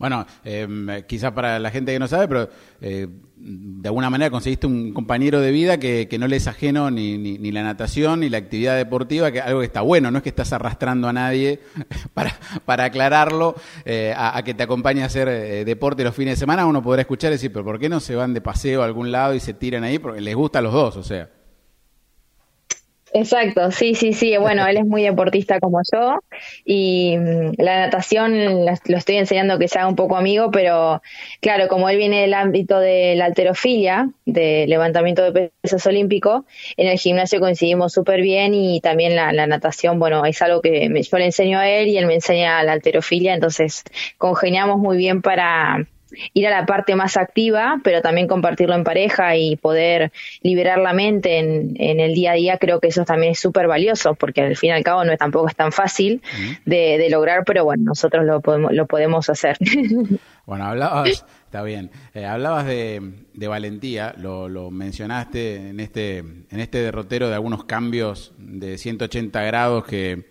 Bueno, 0.00 0.26
eh, 0.46 1.04
quizás 1.06 1.30
para 1.32 1.58
la 1.58 1.70
gente 1.70 1.92
que 1.92 1.98
no 1.98 2.08
sabe, 2.08 2.26
pero 2.26 2.48
eh, 2.80 3.06
de 3.36 3.86
alguna 3.86 4.08
manera 4.08 4.30
conseguiste 4.30 4.66
un 4.66 4.94
compañero 4.94 5.42
de 5.42 5.50
vida 5.50 5.76
que, 5.78 6.08
no 6.18 6.26
le 6.26 6.36
es 6.36 6.46
ajeno 6.46 6.90
ni, 6.90 7.18
ni, 7.18 7.52
la 7.52 7.62
natación 7.62 8.20
ni 8.20 8.30
la 8.30 8.38
actividad 8.38 8.78
deportiva, 8.78 9.30
que 9.30 9.42
algo 9.42 9.60
que 9.60 9.66
está 9.66 9.82
bueno, 9.82 10.10
no 10.10 10.16
es 10.16 10.22
que 10.22 10.30
estás 10.30 10.54
arrastrando 10.54 11.06
a 11.06 11.12
nadie 11.12 11.60
para, 12.14 12.34
para 12.64 12.84
aclararlo, 12.84 13.56
eh, 13.84 14.14
a, 14.16 14.42
que 14.42 14.54
te 14.54 14.62
acompañe 14.62 15.02
a 15.02 15.06
hacer 15.06 15.28
eh, 15.28 15.66
deporte 15.66 16.02
los 16.02 16.14
fines 16.14 16.36
de 16.36 16.40
semana. 16.40 16.64
Uno 16.64 16.82
podrá 16.82 17.02
escuchar 17.02 17.30
y 17.32 17.34
decir, 17.34 17.52
pero 17.52 17.66
¿por 17.66 17.78
qué 17.78 17.90
no 17.90 18.00
se 18.00 18.14
van 18.14 18.32
de 18.32 18.40
paseo 18.40 18.80
a 18.80 18.86
algún 18.86 19.12
lado 19.12 19.34
y 19.34 19.40
se 19.40 19.52
tiran 19.52 19.84
ahí? 19.84 19.98
Porque 19.98 20.22
les 20.22 20.34
gusta 20.34 20.60
a 20.60 20.62
los 20.62 20.72
dos, 20.72 20.96
o 20.96 21.02
sea. 21.02 21.28
Exacto, 23.12 23.72
sí, 23.72 23.94
sí, 23.94 24.12
sí. 24.12 24.36
Bueno, 24.36 24.66
él 24.66 24.76
es 24.76 24.86
muy 24.86 25.02
deportista 25.02 25.58
como 25.58 25.80
yo 25.92 26.20
y 26.64 27.16
mm, 27.16 27.54
la 27.58 27.80
natación 27.80 28.64
lo 28.64 28.96
estoy 28.96 29.16
enseñando 29.16 29.58
que 29.58 29.66
sea 29.66 29.88
un 29.88 29.96
poco 29.96 30.16
amigo, 30.16 30.50
pero 30.52 31.02
claro, 31.40 31.66
como 31.68 31.88
él 31.88 31.96
viene 31.96 32.20
del 32.20 32.34
ámbito 32.34 32.78
de 32.78 33.16
la 33.16 33.24
alterofilia, 33.24 34.10
de 34.26 34.66
levantamiento 34.68 35.30
de 35.30 35.50
pesos 35.60 35.84
olímpico, 35.86 36.44
en 36.76 36.86
el 36.86 36.98
gimnasio 36.98 37.40
coincidimos 37.40 37.92
súper 37.92 38.20
bien 38.22 38.54
y 38.54 38.80
también 38.80 39.16
la, 39.16 39.32
la, 39.32 39.46
natación, 39.48 39.98
bueno, 39.98 40.24
es 40.24 40.40
algo 40.42 40.60
que 40.62 40.88
yo 41.02 41.18
le 41.18 41.24
enseño 41.24 41.58
a 41.58 41.68
él 41.68 41.88
y 41.88 41.98
él 41.98 42.06
me 42.06 42.14
enseña 42.14 42.62
la 42.62 42.72
alterofilia, 42.72 43.34
entonces 43.34 43.82
congeniamos 44.18 44.78
muy 44.78 44.96
bien 44.96 45.20
para 45.20 45.84
ir 46.32 46.46
a 46.46 46.50
la 46.50 46.66
parte 46.66 46.94
más 46.96 47.16
activa, 47.16 47.80
pero 47.82 48.00
también 48.00 48.28
compartirlo 48.28 48.74
en 48.74 48.84
pareja 48.84 49.36
y 49.36 49.56
poder 49.56 50.12
liberar 50.42 50.78
la 50.78 50.92
mente 50.92 51.38
en, 51.38 52.00
el 52.00 52.14
día 52.14 52.32
a 52.32 52.34
día, 52.34 52.58
creo 52.58 52.80
que 52.80 52.88
eso 52.88 53.04
también 53.04 53.32
es 53.32 53.40
súper 53.40 53.66
valioso, 53.66 54.14
porque 54.14 54.42
al 54.42 54.56
fin 54.56 54.70
y 54.70 54.72
al 54.72 54.84
cabo 54.84 55.04
no 55.04 55.12
es, 55.12 55.18
tampoco 55.18 55.48
es 55.48 55.56
tan 55.56 55.72
fácil 55.72 56.22
de, 56.64 57.08
lograr, 57.10 57.44
pero 57.44 57.64
bueno, 57.64 57.84
nosotros 57.84 58.24
lo 58.24 58.40
podemos, 58.40 58.72
lo 58.72 58.86
podemos 58.86 59.28
hacer. 59.28 59.56
Bueno, 60.46 60.64
hablabas, 60.64 61.24
está 61.44 61.62
bien, 61.62 61.92
eh, 62.12 62.24
hablabas 62.24 62.66
de, 62.66 63.12
valentía, 63.46 64.14
lo, 64.16 64.48
lo, 64.48 64.72
mencionaste 64.72 65.68
en 65.68 65.78
este, 65.78 66.18
en 66.18 66.58
este 66.58 66.78
derrotero 66.78 67.28
de 67.28 67.34
algunos 67.34 67.66
cambios 67.66 68.32
de 68.36 68.76
180 68.76 69.42
grados 69.42 69.84
que, 69.84 70.29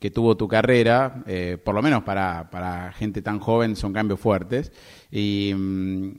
que 0.00 0.10
tuvo 0.10 0.36
tu 0.36 0.48
carrera, 0.48 1.22
eh, 1.26 1.58
por 1.62 1.74
lo 1.74 1.82
menos 1.82 2.02
para, 2.02 2.48
para, 2.50 2.90
gente 2.94 3.20
tan 3.20 3.38
joven 3.38 3.76
son 3.76 3.92
cambios 3.92 4.18
fuertes. 4.18 4.72
¿Y, 5.10 5.52
mm, 5.54 6.12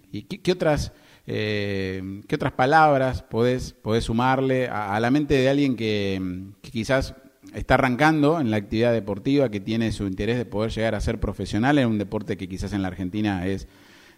qué, 0.44 0.52
otras, 0.52 0.94
eh, 1.26 2.22
qué 2.28 2.36
otras 2.36 2.54
palabras 2.54 3.24
podés, 3.24 3.74
podés 3.74 4.04
sumarle 4.04 4.68
a, 4.68 5.00
la 5.00 5.10
mente 5.10 5.34
de 5.34 5.50
alguien 5.50 5.76
que, 5.76 6.52
quizás 6.62 7.16
está 7.56 7.74
arrancando 7.74 8.40
en 8.40 8.52
la 8.52 8.58
actividad 8.58 8.94
deportiva, 8.94 9.50
que 9.50 9.60
tiene 9.60 9.92
su 9.92 10.06
interés 10.06 10.38
de 10.38 10.46
poder 10.46 10.72
llegar 10.72 10.94
a 10.94 11.02
ser 11.02 11.20
profesional 11.20 11.80
en 11.80 11.88
un 11.88 11.98
deporte 11.98 12.38
que 12.38 12.48
quizás 12.48 12.74
en 12.74 12.84
la 12.84 12.90
Argentina 12.90 13.48
es 13.48 13.68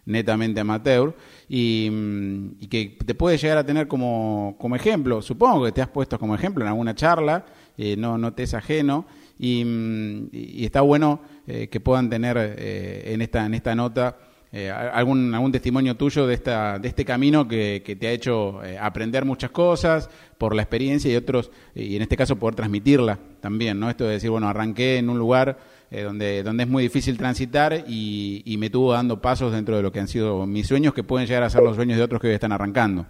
netamente 0.05 0.59
amateur 0.59 1.15
y, 1.47 1.87
mm, 1.89 2.55
y, 2.59 2.67
que 2.67 2.97
te 3.05 3.15
puede 3.15 3.37
llegar 3.37 3.59
a 3.59 3.65
tener 3.65 3.87
como, 3.87 4.57
como 4.59 4.75
ejemplo. 4.75 5.21
Supongo 5.21 5.63
que 5.63 5.71
te 5.71 5.81
has 5.81 5.87
puesto 5.87 6.19
como 6.19 6.35
ejemplo 6.35 6.65
en 6.65 6.67
alguna 6.67 6.93
charla, 6.95 7.45
eh, 7.77 7.95
no, 7.95 8.17
no 8.17 8.33
te 8.33 8.43
es 8.43 8.53
ajeno 8.53 9.05
y, 9.43 10.65
está 10.65 10.81
bueno 10.81 11.21
eh, 11.47 11.67
que 11.67 11.79
puedan 11.79 12.09
tener 12.09 12.37
eh, 12.37 13.13
en, 13.13 13.21
esta, 13.21 13.45
en 13.45 13.53
esta 13.53 13.75
nota 13.75 14.17
eh, 14.51 14.69
algún, 14.69 15.33
algún 15.33 15.51
testimonio 15.51 15.95
tuyo 15.95 16.27
de, 16.27 16.35
esta, 16.35 16.79
de 16.79 16.87
este 16.87 17.03
camino 17.03 17.47
que, 17.47 17.81
que 17.83 17.95
te 17.95 18.07
ha 18.07 18.11
hecho 18.11 18.61
aprender 18.79 19.25
muchas 19.25 19.49
cosas 19.49 20.09
por 20.37 20.55
la 20.55 20.61
experiencia 20.61 21.11
y 21.11 21.15
otros, 21.15 21.49
y 21.73 21.95
en 21.95 22.03
este 22.03 22.15
caso 22.15 22.35
poder 22.35 22.55
transmitirla 22.55 23.17
también, 23.41 23.79
¿no? 23.79 23.89
Esto 23.89 24.05
de 24.05 24.13
decir, 24.13 24.29
bueno, 24.29 24.47
arranqué 24.47 24.97
en 24.97 25.09
un 25.09 25.17
lugar 25.17 25.57
donde, 25.89 26.43
donde 26.43 26.63
es 26.63 26.69
muy 26.69 26.83
difícil 26.83 27.17
transitar 27.17 27.83
y, 27.87 28.43
y 28.45 28.57
me 28.57 28.69
tuvo 28.69 28.93
dando 28.93 29.21
pasos 29.21 29.51
dentro 29.51 29.75
de 29.75 29.81
lo 29.81 29.91
que 29.91 29.99
han 29.99 30.07
sido 30.07 30.45
mis 30.45 30.67
sueños 30.67 30.93
que 30.93 31.03
pueden 31.03 31.27
llegar 31.27 31.43
a 31.43 31.49
ser 31.49 31.63
los 31.63 31.75
sueños 31.75 31.97
de 31.97 32.03
otros 32.03 32.21
que 32.21 32.27
hoy 32.27 32.33
están 32.33 32.51
arrancando. 32.51 33.07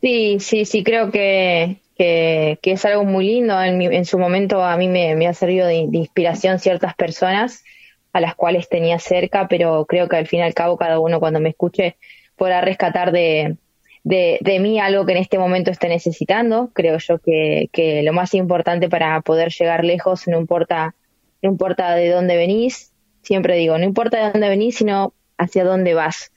Sí, 0.00 0.38
sí, 0.40 0.64
sí, 0.64 0.84
creo 0.84 1.10
que, 1.10 1.80
que, 1.98 2.58
es 2.62 2.84
algo 2.84 3.04
muy 3.04 3.26
lindo. 3.26 3.60
En, 3.60 3.80
en 3.82 4.04
su 4.04 4.18
momento 4.18 4.62
a 4.62 4.76
mí 4.76 4.88
me, 4.88 5.26
ha 5.26 5.34
servido 5.34 5.66
de, 5.66 5.88
inspiración 5.92 6.58
ciertas 6.58 6.94
personas 6.94 7.64
a 8.12 8.20
las 8.20 8.34
cuales 8.34 8.68
tenía 8.68 8.98
cerca, 8.98 9.48
pero 9.48 9.84
creo 9.84 10.08
que 10.08 10.16
al 10.16 10.26
fin 10.26 10.40
y 10.40 10.42
al 10.42 10.54
cabo 10.54 10.78
cada 10.78 10.98
uno 11.00 11.20
cuando 11.20 11.40
me 11.40 11.50
escuche 11.50 11.96
podrá 12.36 12.60
rescatar 12.60 13.12
de, 13.12 13.56
de, 14.04 14.58
mí 14.60 14.80
algo 14.80 15.04
que 15.04 15.12
en 15.12 15.18
este 15.18 15.38
momento 15.38 15.70
esté 15.70 15.88
necesitando. 15.88 16.70
Creo 16.72 16.98
yo 16.98 17.18
que, 17.18 17.68
que 17.72 18.02
lo 18.02 18.12
más 18.12 18.32
importante 18.34 18.88
para 18.88 19.20
poder 19.20 19.50
llegar 19.50 19.84
lejos 19.84 20.28
no 20.28 20.38
importa, 20.38 20.94
no 21.42 21.50
importa 21.50 21.94
de 21.94 22.10
dónde 22.10 22.36
venís, 22.36 22.92
siempre 23.22 23.56
digo, 23.56 23.76
no 23.76 23.84
importa 23.84 24.18
de 24.18 24.32
dónde 24.32 24.48
venís, 24.48 24.76
sino 24.76 25.12
hacia 25.36 25.64
dónde 25.64 25.94
vas 25.94 26.32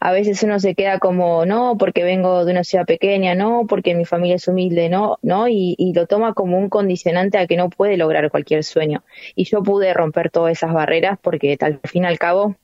a 0.00 0.12
veces 0.12 0.42
uno 0.42 0.60
se 0.60 0.74
queda 0.74 0.98
como, 0.98 1.46
no, 1.46 1.76
porque 1.78 2.02
vengo 2.02 2.44
de 2.44 2.52
una 2.52 2.64
ciudad 2.64 2.86
pequeña, 2.86 3.34
no, 3.34 3.66
porque 3.68 3.94
mi 3.94 4.04
familia 4.04 4.36
es 4.36 4.48
humilde, 4.48 4.88
no, 4.88 5.18
no, 5.22 5.48
y, 5.48 5.76
lo 5.94 6.06
toma 6.06 6.34
como 6.34 6.58
un 6.58 6.68
condicionante 6.68 7.38
a 7.38 7.46
que 7.46 7.56
no 7.56 7.70
puede 7.70 7.96
lograr 7.96 8.30
cualquier 8.30 8.64
sueño. 8.64 9.04
Y 9.34 9.44
yo 9.44 9.62
pude 9.62 9.92
romper 9.94 10.30
todas 10.30 10.52
esas 10.52 10.72
barreras 10.72 11.18
porque 11.20 11.56
al 11.60 11.80
fin 11.84 12.04
y 12.04 12.06
al 12.06 12.18
cabo 12.18 12.56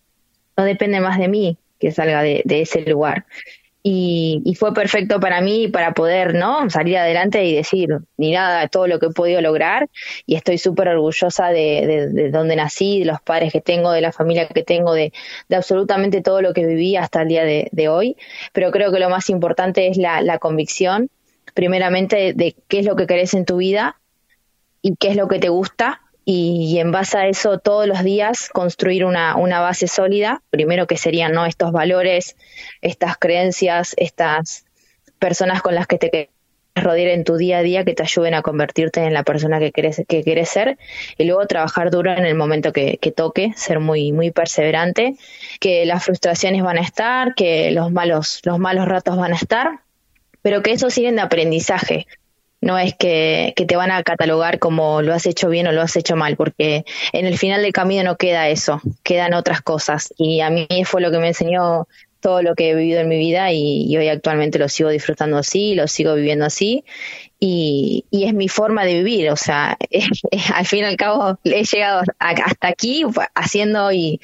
no 0.57 0.65
depende 0.65 1.00
más 1.00 1.19
de 1.19 1.29
mí 1.29 1.59
que 1.79 1.93
salga 1.93 2.23
de 2.23 2.43
ese 2.47 2.81
lugar 2.83 3.27
y, 3.82 4.54
fue 4.58 4.75
perfecto 4.75 5.20
para 5.20 5.40
mí 5.40 5.68
para 5.68 5.92
poder 5.92 6.35
no 6.35 6.68
salir 6.68 6.99
adelante 6.99 7.44
y 7.44 7.54
decir 7.54 7.88
ni 8.16 8.32
nada 8.32 8.66
todo 8.68 8.87
lo 8.88 8.99
que 8.99 9.06
he 9.06 9.11
podido 9.11 9.40
lograr 9.40 9.88
y 10.26 10.35
estoy 10.35 10.58
súper 10.58 10.88
orgullosa 10.88 11.49
de, 11.49 12.11
de, 12.12 12.30
donde 12.30 12.56
nací 12.56 13.00
de 13.00 13.04
los 13.04 13.20
padres 13.20 13.52
que 13.52 13.61
tengo 13.61 13.92
de 13.92 14.00
la 14.00 14.12
familia 14.12 14.49
que 14.49 14.64
tengo 14.64 14.94
de, 14.94 15.12
absolutamente 15.50 16.23
todo 16.23 16.42
lo 16.42 16.52
que 16.52 16.66
viví 16.66 16.97
hasta 16.97 17.23
el 17.23 17.28
día 17.28 17.44
de, 17.44 17.88
hoy 17.88 18.16
pero 18.52 18.70
creo 18.70 18.92
que 18.92 18.99
lo 18.99 19.11
más 19.11 19.30
importante 19.30 19.87
es 19.87 19.97
la, 19.97 20.20
la 20.23 20.38
convicción 20.38 21.08
primeramente 21.54 22.32
de 22.35 22.56
qué 22.66 22.80
es 22.80 22.85
lo 22.85 22.97
que 22.97 23.06
querés 23.06 23.35
en 23.35 23.44
tu 23.44 23.58
vida 23.58 24.00
y 24.82 24.97
qué 24.97 25.08
es 25.08 25.16
lo 25.16 25.28
que 25.28 25.38
te 25.38 25.49
gusta 25.49 26.02
y, 26.30 26.78
en 26.78 26.92
base 26.92 27.16
a 27.16 27.26
eso 27.26 27.58
todos 27.58 27.87
los 27.87 28.04
días 28.04 28.50
construir 28.50 29.06
una, 29.06 29.35
una 29.37 29.61
base 29.61 29.88
sólida, 29.88 30.42
primero 30.50 30.87
que 30.87 30.99
serían 30.99 31.32
¿no? 31.32 31.47
estos 31.47 31.73
valores, 31.73 32.37
estas 32.82 33.16
creencias, 33.16 33.94
estas 33.97 34.66
personas 35.18 35.62
con 35.62 35.75
las 35.75 35.87
que 35.87 35.97
te 35.97 36.11
quieres 36.11 36.28
rodear 36.75 37.08
en 37.08 37.25
tu 37.25 37.38
día 37.38 37.58
a 37.58 37.62
día 37.62 37.82
que 37.87 37.94
te 37.94 38.02
ayuden 38.02 38.35
a 38.35 38.42
convertirte 38.42 39.02
en 39.04 39.14
la 39.14 39.23
persona 39.23 39.58
que 39.58 39.73
quieres, 39.73 40.02
que 40.06 40.23
quieres 40.23 40.50
ser 40.50 40.76
y 41.16 41.25
luego 41.25 41.47
trabajar 41.47 41.90
duro 41.90 42.12
en 42.12 42.26
el 42.26 42.35
momento 42.35 42.75
que, 42.75 42.99
que, 42.99 43.11
toque, 43.11 43.54
ser 43.56 43.80
muy, 43.80 44.12
muy 44.12 44.30
perseverante, 44.30 45.16
que 45.61 45.87
las 45.87 46.04
frustraciones 46.04 46.62
van 46.62 46.76
a 46.76 46.82
estar, 46.82 47.35
que 47.37 47.70
los 47.70 47.90
malos, 47.90 48.42
los 48.44 48.58
malos 48.58 48.87
ratos 48.87 49.16
van 49.16 49.32
a 49.32 49.37
estar, 49.37 49.80
pero 50.42 50.62
que 50.62 50.73
eso 50.73 50.90
siguen 50.90 51.16
de 51.16 51.23
aprendizaje 51.23 52.06
no 52.61 52.79
es 52.79 52.95
que, 52.95 53.55
te 53.57 53.77
van 53.77 53.91
a 53.91 54.03
catalogar 54.03 54.59
como 54.59 55.03
lo 55.03 55.15
has 55.15 55.27
hecho 55.27 55.49
bien 55.49 55.67
o 55.67 55.73
lo 55.73 55.83
has 55.83 55.97
hecho 55.97 56.17
mal, 56.17 56.37
porque 56.37 56.85
en 57.12 57.27
el 57.27 57.38
final 57.38 57.62
del 57.62 57.73
camino 57.73 58.03
no 58.05 58.17
queda 58.17 58.49
eso, 58.49 58.81
quedan 59.03 59.35
otras 59.35 59.62
cosas. 59.62 60.12
Y 60.17 60.41
a 60.41 60.50
mí 60.50 60.67
fue 60.85 61.00
lo 61.00 61.11
que 61.11 61.19
me 61.19 61.29
enseñó 61.29 61.87
todo 62.21 62.43
lo 62.43 62.55
que 62.55 62.71
he 62.71 62.75
vivido 62.75 63.00
en 63.00 63.09
mi 63.09 63.17
vida 63.17 63.53
y, 63.53 63.97
hoy 63.97 64.09
actualmente 64.09 64.59
lo 64.59 64.69
sigo 64.69 64.91
disfrutando 64.91 65.38
así, 65.38 65.75
lo 65.75 65.87
sigo 65.87 66.15
viviendo 66.15 66.45
así 66.45 66.85
y, 67.40 68.04
es 68.11 68.35
mi 68.35 68.49
forma 68.49 68.85
de 68.85 68.95
vivir, 68.95 69.30
o 69.30 69.37
sea, 69.37 69.78
al 70.54 70.66
fin 70.66 70.80
y 70.80 70.85
al 70.85 70.97
cabo 70.97 71.38
he 71.45 71.64
llegado 71.64 72.02
hasta 72.18 72.68
aquí 72.68 73.04
haciendo 73.35 73.92
y, 73.92 74.21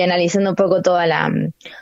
analizando 0.00 0.50
un 0.50 0.56
poco 0.56 0.82
toda 0.82 1.06
la, 1.06 1.30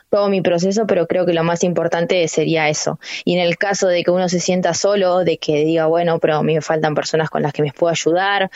todo 0.09 0.29
mi 0.29 0.41
proceso, 0.41 0.87
pero 0.87 1.07
creo 1.07 1.27
que 1.27 1.35
lo 1.35 1.45
más 1.45 1.65
importante 1.65 2.27
sería 2.29 2.69
eso. 2.69 2.99
Y 3.25 3.35
en 3.35 3.41
el 3.41 3.59
caso 3.59 3.89
de 3.89 4.03
que 4.05 4.11
uno 4.11 4.29
se 4.29 4.41
sienta 4.41 4.75
solo, 4.75 5.19
de 5.25 5.39
que 5.39 5.65
diga, 5.65 5.87
bueno, 5.87 6.19
pero 6.19 6.37
a 6.37 6.43
mí 6.43 6.55
me 6.55 6.63
faltan 6.63 6.95
personas 6.95 7.31
con 7.31 7.43
las 7.43 7.53
que 7.53 7.63
me 7.63 7.73
puedo 7.73 7.91
ayudar, 7.91 8.51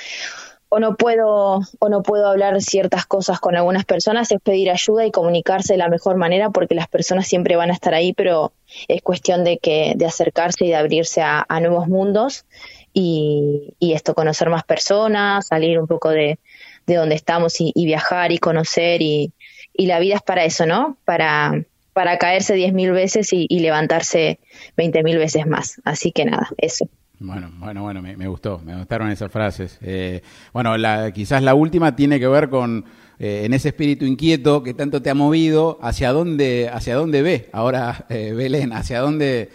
o 0.74 0.80
no 0.80 0.96
puedo 0.96 1.60
o 1.78 1.88
no 1.88 2.02
puedo 2.02 2.26
hablar 2.26 2.60
ciertas 2.60 3.06
cosas 3.06 3.38
con 3.38 3.54
algunas 3.54 3.84
personas 3.84 4.32
es 4.32 4.40
pedir 4.40 4.70
ayuda 4.70 5.06
y 5.06 5.12
comunicarse 5.12 5.74
de 5.74 5.78
la 5.78 5.88
mejor 5.88 6.16
manera 6.16 6.50
porque 6.50 6.74
las 6.74 6.88
personas 6.88 7.28
siempre 7.28 7.54
van 7.54 7.70
a 7.70 7.74
estar 7.74 7.94
ahí 7.94 8.12
pero 8.12 8.52
es 8.88 9.00
cuestión 9.00 9.44
de 9.44 9.58
que 9.58 9.92
de 9.94 10.04
acercarse 10.04 10.64
y 10.64 10.70
de 10.70 10.74
abrirse 10.74 11.22
a, 11.22 11.46
nuevos 11.60 11.86
mundos 11.86 12.44
y, 12.92 13.72
esto 13.80 14.14
conocer 14.14 14.50
más 14.50 14.64
personas 14.64 15.46
salir 15.46 15.78
un 15.78 15.86
poco 15.86 16.10
de, 16.10 16.40
de 16.88 16.94
donde 16.96 17.14
estamos 17.14 17.54
y, 17.60 17.72
viajar 17.76 18.32
y 18.32 18.38
conocer 18.38 19.00
y, 19.00 19.32
y, 19.72 19.86
la 19.86 20.00
vida 20.00 20.16
es 20.16 20.22
para 20.22 20.44
eso 20.44 20.66
no 20.66 20.96
para 21.04 21.52
para 21.92 22.18
caerse 22.18 22.54
diez 22.54 22.72
mil 22.72 22.90
veces 22.90 23.32
y, 23.32 23.46
y 23.48 23.60
levantarse 23.60 24.40
veinte 24.76 25.04
mil 25.04 25.18
veces 25.18 25.46
más. 25.46 25.80
Así 25.84 26.10
que 26.10 26.24
nada 26.24 26.48
eso 26.58 26.88
bueno, 27.24 27.50
bueno, 27.58 27.82
bueno, 27.82 28.02
me, 28.02 28.28
gustó, 28.28 28.60
me 28.64 28.76
gustaron 28.76 29.10
esas 29.10 29.30
frases. 29.30 29.78
Eh, 29.80 30.22
bueno, 30.52 30.76
la, 30.76 31.10
quizás 31.12 31.42
la 31.42 31.54
última 31.54 31.96
tiene 31.96 32.20
que 32.20 32.28
ver 32.28 32.50
con 32.50 32.84
eh, 33.18 33.42
en 33.44 33.54
ese 33.54 33.68
espíritu 33.68 34.04
inquieto 34.04 34.62
que 34.62 34.74
tanto 34.74 35.00
te 35.00 35.10
ha 35.10 35.14
movido, 35.14 35.78
hacia 35.82 36.12
dónde, 36.12 36.70
hacia 36.72 36.96
dónde 36.96 37.22
ve 37.22 37.48
ahora 37.52 38.06
eh, 38.10 38.32
Belén, 38.36 38.72
hacia 38.72 39.00
dónde, 39.00 39.50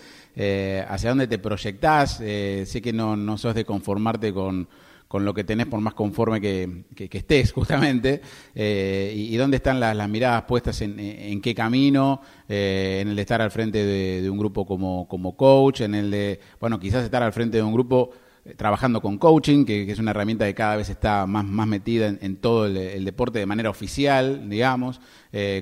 hacia 0.88 1.09
dónde 1.09 1.27
te 1.27 1.38
proyectás. 1.38 2.17
sé 2.17 2.81
que 2.81 2.93
no, 2.93 3.15
no 3.15 3.38
sos 3.38 3.53
de 3.53 3.65
conformarte 3.65 4.33
con, 4.33 4.67
con 5.09 5.25
lo 5.25 5.33
que 5.33 5.43
tenés, 5.43 5.65
por 5.65 5.81
más 5.81 5.95
conforme 5.95 6.39
que, 6.39 6.85
estés, 6.95 7.51
justamente, 7.53 8.21
eh, 8.53 9.11
y, 9.13 9.35
dónde 9.37 9.57
están 9.57 9.79
las, 9.79 10.07
miradas 10.07 10.43
puestas 10.43 10.79
en, 10.81 11.41
qué 11.41 11.55
camino, 11.55 12.21
eh, 12.47 12.99
en 13.01 13.09
el 13.09 13.15
de 13.15 13.21
estar 13.23 13.41
al 13.41 13.49
frente 13.49 13.83
de, 13.83 14.29
un 14.29 14.37
grupo 14.37 14.67
como, 14.67 15.07
como 15.07 15.35
coach, 15.35 15.81
en 15.81 15.95
el 15.95 16.11
de, 16.11 16.39
bueno, 16.59 16.79
quizás 16.79 17.03
estar 17.03 17.23
al 17.23 17.33
frente 17.33 17.57
de 17.57 17.63
un 17.63 17.73
grupo 17.73 18.11
eh, 18.45 18.53
trabajando 18.53 19.01
con 19.01 19.17
coaching, 19.17 19.65
que, 19.65 19.91
es 19.91 19.97
una 19.97 20.11
herramienta 20.11 20.45
que 20.45 20.53
cada 20.53 20.75
vez 20.75 20.89
está 20.89 21.25
más, 21.25 21.43
más 21.43 21.65
metida 21.65 22.07
en, 22.07 22.35
todo 22.37 22.67
el, 22.67 23.03
deporte 23.03 23.39
de 23.39 23.47
manera 23.47 23.71
oficial, 23.71 24.47
digamos. 24.47 25.01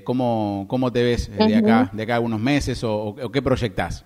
¿cómo, 0.04 0.66
¿Cómo 0.68 0.92
te 0.92 1.02
ves 1.02 1.30
de 1.34 1.56
acá, 1.56 1.90
de 1.94 2.02
acá 2.02 2.16
a 2.16 2.20
unos 2.20 2.40
meses 2.40 2.84
o, 2.84 3.16
o 3.16 3.32
qué 3.32 3.40
proyectás? 3.40 4.04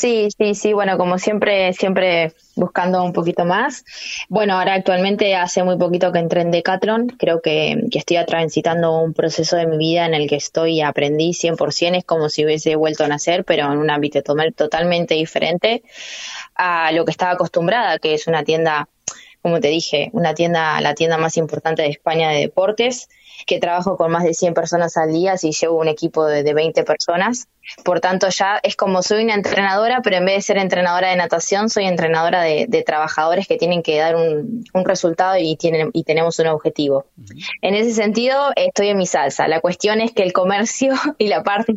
Sí, 0.00 0.28
sí, 0.34 0.54
sí, 0.54 0.72
bueno, 0.72 0.96
como 0.96 1.18
siempre, 1.18 1.74
siempre 1.74 2.32
buscando 2.56 3.04
un 3.04 3.12
poquito 3.12 3.44
más. 3.44 3.84
Bueno, 4.30 4.54
ahora 4.54 4.72
actualmente 4.72 5.36
hace 5.36 5.62
muy 5.62 5.76
poquito 5.76 6.10
que 6.10 6.20
entré 6.20 6.40
en 6.40 6.50
Decathlon, 6.50 7.08
creo 7.18 7.42
que, 7.42 7.76
estoy 7.92 8.16
transitando 8.24 8.98
un 8.98 9.12
proceso 9.12 9.58
de 9.58 9.66
mi 9.66 9.76
vida 9.76 10.06
en 10.06 10.14
el 10.14 10.26
que 10.26 10.36
estoy 10.36 10.80
aprendí 10.80 11.34
100%, 11.34 11.98
es 11.98 12.04
como 12.06 12.30
si 12.30 12.46
hubiese 12.46 12.76
vuelto 12.76 13.04
a 13.04 13.08
nacer, 13.08 13.44
pero 13.44 13.70
en 13.70 13.76
un 13.76 13.90
ámbito 13.90 14.22
totalmente 14.22 15.16
diferente 15.16 15.82
a 16.54 16.92
lo 16.92 17.04
que 17.04 17.10
estaba 17.10 17.32
acostumbrada, 17.32 17.98
que 17.98 18.14
es 18.14 18.26
una 18.26 18.42
tienda, 18.42 18.88
como 19.42 19.60
te 19.60 19.68
dije, 19.68 20.08
una 20.14 20.32
tienda, 20.32 20.80
la 20.80 20.94
tienda 20.94 21.18
más 21.18 21.36
importante 21.36 21.82
de 21.82 21.88
España 21.88 22.30
de 22.30 22.40
deportes, 22.40 23.10
que 23.46 23.58
trabajo 23.58 23.96
con 23.96 24.10
más 24.10 24.24
de 24.24 24.34
100 24.34 24.54
personas 24.54 24.96
al 24.96 25.12
día, 25.12 25.36
si 25.36 25.52
llevo 25.52 25.78
un 25.78 25.88
equipo 25.88 26.26
de, 26.26 26.42
de 26.42 26.54
20 26.54 26.84
personas 26.84 27.48
por 27.84 28.00
tanto, 28.00 28.28
ya 28.28 28.58
es 28.62 28.76
como 28.76 29.02
soy 29.02 29.24
una 29.24 29.34
entrenadora, 29.34 30.00
pero 30.02 30.16
en 30.16 30.24
vez 30.24 30.36
de 30.36 30.42
ser 30.42 30.58
entrenadora 30.58 31.10
de 31.10 31.16
natación, 31.16 31.68
soy 31.68 31.84
entrenadora 31.84 32.42
de, 32.42 32.82
trabajadores 32.84 33.46
que 33.46 33.56
tienen 33.56 33.82
que 33.82 33.98
dar 33.98 34.16
un, 34.16 34.64
resultado 34.84 35.36
y, 35.38 35.56
tienen, 35.56 35.90
y 35.92 36.04
tenemos 36.04 36.38
un 36.38 36.48
objetivo. 36.48 37.06
En 37.62 37.74
ese 37.74 37.92
sentido, 37.92 38.50
estoy 38.56 38.88
en 38.88 38.98
mi 38.98 39.06
salsa. 39.06 39.46
La 39.46 39.60
cuestión 39.60 40.00
es 40.00 40.12
que 40.12 40.22
el 40.22 40.32
comercio 40.32 40.94
y 41.18 41.28
la 41.28 41.42
parte 41.42 41.76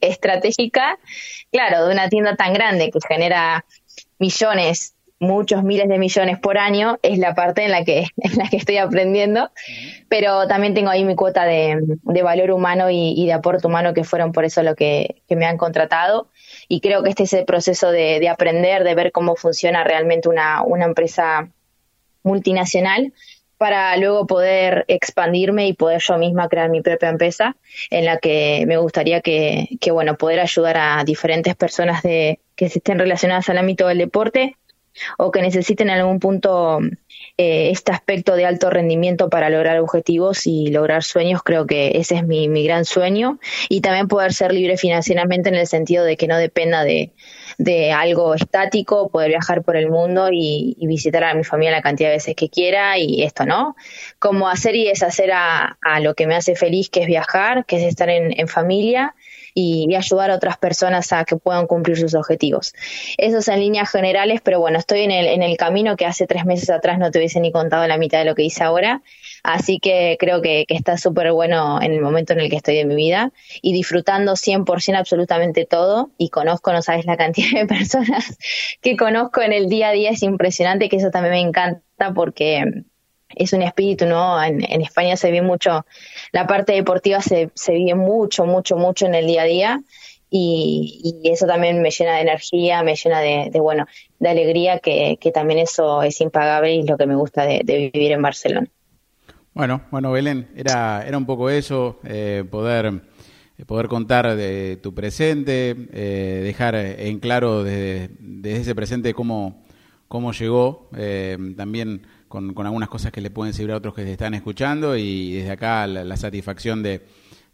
estratégica, 0.00 0.98
claro, 1.50 1.86
de 1.86 1.92
una 1.92 2.08
tienda 2.08 2.36
tan 2.36 2.52
grande 2.52 2.90
que 2.90 2.98
genera 3.06 3.64
millones 4.18 4.94
muchos 5.22 5.62
miles 5.62 5.88
de 5.88 5.98
millones 5.98 6.38
por 6.38 6.58
año, 6.58 6.98
es 7.02 7.16
la 7.18 7.34
parte 7.34 7.64
en 7.64 7.70
la 7.70 7.84
que, 7.84 8.06
en 8.16 8.36
la 8.36 8.48
que 8.50 8.56
estoy 8.56 8.76
aprendiendo, 8.76 9.50
pero 10.08 10.46
también 10.48 10.74
tengo 10.74 10.90
ahí 10.90 11.04
mi 11.04 11.14
cuota 11.14 11.44
de, 11.44 11.78
valor 12.22 12.50
humano 12.50 12.90
y, 12.90 13.24
de 13.24 13.32
aporte 13.32 13.66
humano 13.66 13.94
que 13.94 14.04
fueron 14.04 14.32
por 14.32 14.44
eso 14.44 14.62
lo 14.62 14.74
que, 14.74 15.22
me 15.28 15.46
han 15.46 15.56
contratado. 15.56 16.28
Y 16.68 16.80
creo 16.80 17.02
que 17.02 17.10
este 17.10 17.22
es 17.22 17.32
el 17.32 17.44
proceso 17.44 17.90
de, 17.90 18.28
aprender, 18.28 18.84
de 18.84 18.94
ver 18.94 19.12
cómo 19.12 19.36
funciona 19.36 19.82
realmente 19.84 20.28
una, 20.28 20.62
una 20.62 20.84
empresa 20.84 21.48
multinacional 22.22 23.12
para 23.56 23.96
luego 23.96 24.26
poder 24.26 24.84
expandirme 24.88 25.68
y 25.68 25.72
poder 25.72 26.00
yo 26.00 26.18
misma 26.18 26.48
crear 26.48 26.68
mi 26.68 26.82
propia 26.82 27.08
empresa 27.08 27.56
en 27.90 28.04
la 28.04 28.18
que 28.18 28.64
me 28.66 28.76
gustaría 28.76 29.20
que, 29.20 29.68
que 29.80 29.92
bueno, 29.92 30.16
poder 30.16 30.40
ayudar 30.40 30.76
a 30.76 31.04
diferentes 31.04 31.54
personas 31.54 32.02
de, 32.02 32.40
que 32.56 32.66
estén 32.66 32.98
relacionadas 32.98 33.48
al 33.48 33.58
ámbito 33.58 33.86
del 33.86 33.98
deporte 33.98 34.56
o 35.18 35.30
que 35.30 35.42
necesiten 35.42 35.90
en 35.90 35.98
algún 35.98 36.20
punto 36.20 36.80
eh, 37.38 37.70
este 37.70 37.92
aspecto 37.92 38.36
de 38.36 38.46
alto 38.46 38.70
rendimiento 38.70 39.28
para 39.28 39.50
lograr 39.50 39.78
objetivos 39.78 40.46
y 40.46 40.68
lograr 40.68 41.02
sueños, 41.02 41.42
creo 41.42 41.66
que 41.66 41.92
ese 41.94 42.16
es 42.16 42.26
mi, 42.26 42.48
mi 42.48 42.64
gran 42.64 42.84
sueño. 42.84 43.38
Y 43.68 43.80
también 43.80 44.08
poder 44.08 44.32
ser 44.32 44.52
libre 44.52 44.76
financieramente 44.76 45.48
en 45.48 45.54
el 45.56 45.66
sentido 45.66 46.04
de 46.04 46.16
que 46.16 46.26
no 46.26 46.36
dependa 46.36 46.84
de, 46.84 47.12
de 47.58 47.92
algo 47.92 48.34
estático, 48.34 49.08
poder 49.08 49.30
viajar 49.30 49.62
por 49.62 49.76
el 49.76 49.90
mundo 49.90 50.28
y, 50.32 50.76
visitar 50.92 51.24
a 51.24 51.34
mi 51.34 51.42
familia 51.42 51.72
la 51.72 51.80
cantidad 51.80 52.10
de 52.10 52.16
veces 52.16 52.36
que 52.36 52.50
quiera 52.50 52.98
y 52.98 53.22
esto, 53.22 53.46
¿no? 53.46 53.76
Como 54.18 54.48
hacer 54.48 54.76
y 54.76 54.84
deshacer 54.84 55.32
a, 55.32 55.78
a 55.80 56.00
lo 56.00 56.14
que 56.14 56.26
me 56.26 56.34
hace 56.34 56.54
feliz, 56.54 56.90
que 56.90 57.00
es 57.00 57.06
viajar, 57.06 57.64
que 57.64 57.76
es 57.76 57.82
estar 57.84 58.10
en, 58.10 58.38
en 58.38 58.46
familia 58.46 59.14
y, 59.54 59.92
ayudar 59.94 60.30
a 60.30 60.36
otras 60.36 60.56
personas 60.56 61.12
a 61.12 61.24
que 61.24 61.36
puedan 61.36 61.66
cumplir 61.66 61.98
sus 61.98 62.14
objetivos. 62.14 62.72
Eso 63.18 63.38
es 63.38 63.48
en 63.48 63.60
líneas 63.60 63.90
generales, 63.90 64.40
pero 64.42 64.58
bueno, 64.58 64.78
estoy 64.78 65.00
en 65.02 65.10
el, 65.10 65.26
en 65.26 65.42
el 65.42 65.56
camino 65.56 65.96
que 65.96 66.06
hace 66.06 66.26
tres 66.26 66.46
meses 66.46 66.70
atrás 66.70 66.98
no 66.98 67.10
te 67.10 67.18
hubiese 67.18 67.40
ni 67.40 67.52
contado 67.52 67.86
la 67.86 67.98
mitad 67.98 68.18
de 68.18 68.24
lo 68.24 68.34
que 68.34 68.42
hice 68.42 68.64
ahora. 68.64 69.02
Así 69.42 69.80
que 69.80 70.16
creo 70.20 70.40
que, 70.40 70.64
está 70.68 70.96
súper 70.96 71.32
bueno 71.32 71.80
en 71.82 71.92
el 71.92 72.00
momento 72.00 72.32
en 72.32 72.40
el 72.40 72.48
que 72.48 72.56
estoy 72.56 72.76
de 72.76 72.84
mi 72.84 72.94
vida 72.94 73.32
y 73.60 73.72
disfrutando 73.72 74.32
100% 74.32 74.96
absolutamente 74.96 75.66
todo. 75.66 76.10
Y 76.16 76.28
conozco, 76.30 76.72
no 76.72 76.82
sabes 76.82 77.06
la 77.06 77.16
cantidad 77.16 77.60
de 77.60 77.66
personas 77.78 78.38
que 78.80 78.96
conozco 78.96 79.42
en 79.42 79.52
el 79.52 79.68
día 79.68 79.88
a 79.88 79.92
día, 79.92 80.10
es 80.10 80.22
impresionante, 80.22 80.88
que 80.88 80.96
eso 80.96 81.10
también 81.10 81.34
me 81.34 81.40
encanta 81.40 82.14
porque 82.14 82.84
es 83.36 83.52
un 83.52 83.62
espíritu, 83.62 84.06
¿no? 84.06 84.42
En, 84.42 84.62
España 84.82 85.16
se 85.16 85.30
ve 85.30 85.42
mucho, 85.42 85.86
la 86.32 86.46
parte 86.46 86.72
deportiva 86.72 87.20
se, 87.20 87.50
se 87.54 87.72
vive 87.74 87.94
mucho, 87.94 88.46
mucho, 88.46 88.76
mucho 88.76 89.06
en 89.06 89.14
el 89.14 89.26
día 89.26 89.42
a 89.42 89.46
día 89.46 89.80
y, 90.34 91.20
eso 91.24 91.46
también 91.46 91.82
me 91.82 91.90
llena 91.90 92.14
de 92.14 92.22
energía, 92.22 92.82
me 92.82 92.96
llena 92.96 93.20
de, 93.20 93.50
bueno, 93.60 93.86
de 94.18 94.28
alegría, 94.28 94.78
que, 94.78 95.18
también 95.32 95.60
eso 95.60 96.02
es 96.02 96.20
impagable 96.20 96.74
y 96.74 96.80
es 96.80 96.86
lo 96.88 96.96
que 96.96 97.06
me 97.06 97.14
gusta 97.14 97.44
de, 97.44 97.90
vivir 97.92 98.12
en 98.12 98.22
Barcelona. 98.22 98.66
Bueno, 99.52 99.82
bueno, 99.90 100.10
Belén, 100.10 100.48
era, 100.56 101.04
era 101.06 101.18
un 101.18 101.26
poco 101.26 101.50
eso, 101.50 102.00
eh, 102.04 102.44
poder, 102.50 103.02
poder 103.66 103.88
contar 103.88 104.34
de 104.34 104.78
tu 104.82 104.94
presente, 104.94 105.76
eh, 105.92 106.40
dejar 106.42 106.76
en 106.76 107.20
claro 107.20 107.62
desde, 107.62 108.10
ese 108.44 108.74
presente 108.74 109.12
cómo, 109.12 109.62
cómo 110.08 110.32
llegó, 110.32 110.88
eh, 110.96 111.36
también 111.58 112.06
con, 112.32 112.66
algunas 112.66 112.88
cosas 112.88 113.12
que 113.12 113.20
le 113.20 113.30
pueden 113.30 113.52
servir 113.52 113.74
a 113.74 113.76
otros 113.76 113.94
que 113.94 114.04
te 114.04 114.12
están 114.12 114.32
escuchando 114.32 114.96
y 114.96 115.34
desde 115.34 115.50
acá 115.50 115.86
la, 115.86 116.16
satisfacción 116.16 116.82
de, 116.82 117.02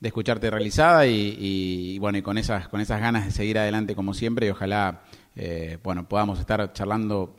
escucharte 0.00 0.48
realizada 0.50 1.04
y, 1.04 1.98
bueno 1.98 2.18
y 2.18 2.22
con 2.22 2.38
esas 2.38 2.68
con 2.68 2.80
esas 2.80 3.00
ganas 3.00 3.24
de 3.24 3.32
seguir 3.32 3.58
adelante 3.58 3.96
como 3.96 4.14
siempre 4.14 4.46
y 4.46 4.50
ojalá 4.50 5.02
eh, 5.34 5.78
bueno 5.82 6.08
podamos 6.08 6.38
estar 6.38 6.72
charlando 6.72 7.34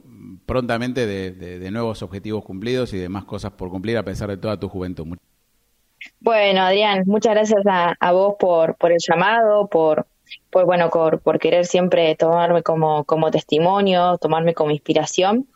prontamente 0.45 1.05
de, 1.07 1.71
nuevos 1.71 2.03
objetivos 2.03 2.43
cumplidos 2.43 2.93
y 2.93 2.97
de 2.97 3.07
más 3.07 3.23
cosas 3.23 3.53
por 3.53 3.69
cumplir 3.69 3.97
a 3.97 4.03
pesar 4.03 4.27
de 4.29 4.35
toda 4.35 4.59
tu 4.59 4.67
juventud. 4.67 5.07
Bueno, 6.19 6.61
Adrián, 6.61 7.03
muchas 7.05 7.33
gracias 7.33 7.61
a, 7.65 8.11
vos 8.11 8.35
por, 8.37 8.75
por 8.75 8.91
el 8.91 8.99
llamado, 8.99 9.67
por, 9.67 10.07
por 10.49 10.65
bueno, 10.65 10.89
por, 10.89 11.21
por 11.21 11.39
querer 11.39 11.65
siempre 11.65 12.15
tomarme 12.15 12.63
como, 12.63 13.05
como 13.05 13.31
testimonio, 13.31 14.17
tomarme 14.17 14.53
como 14.53 14.71
inspiración 14.71 15.47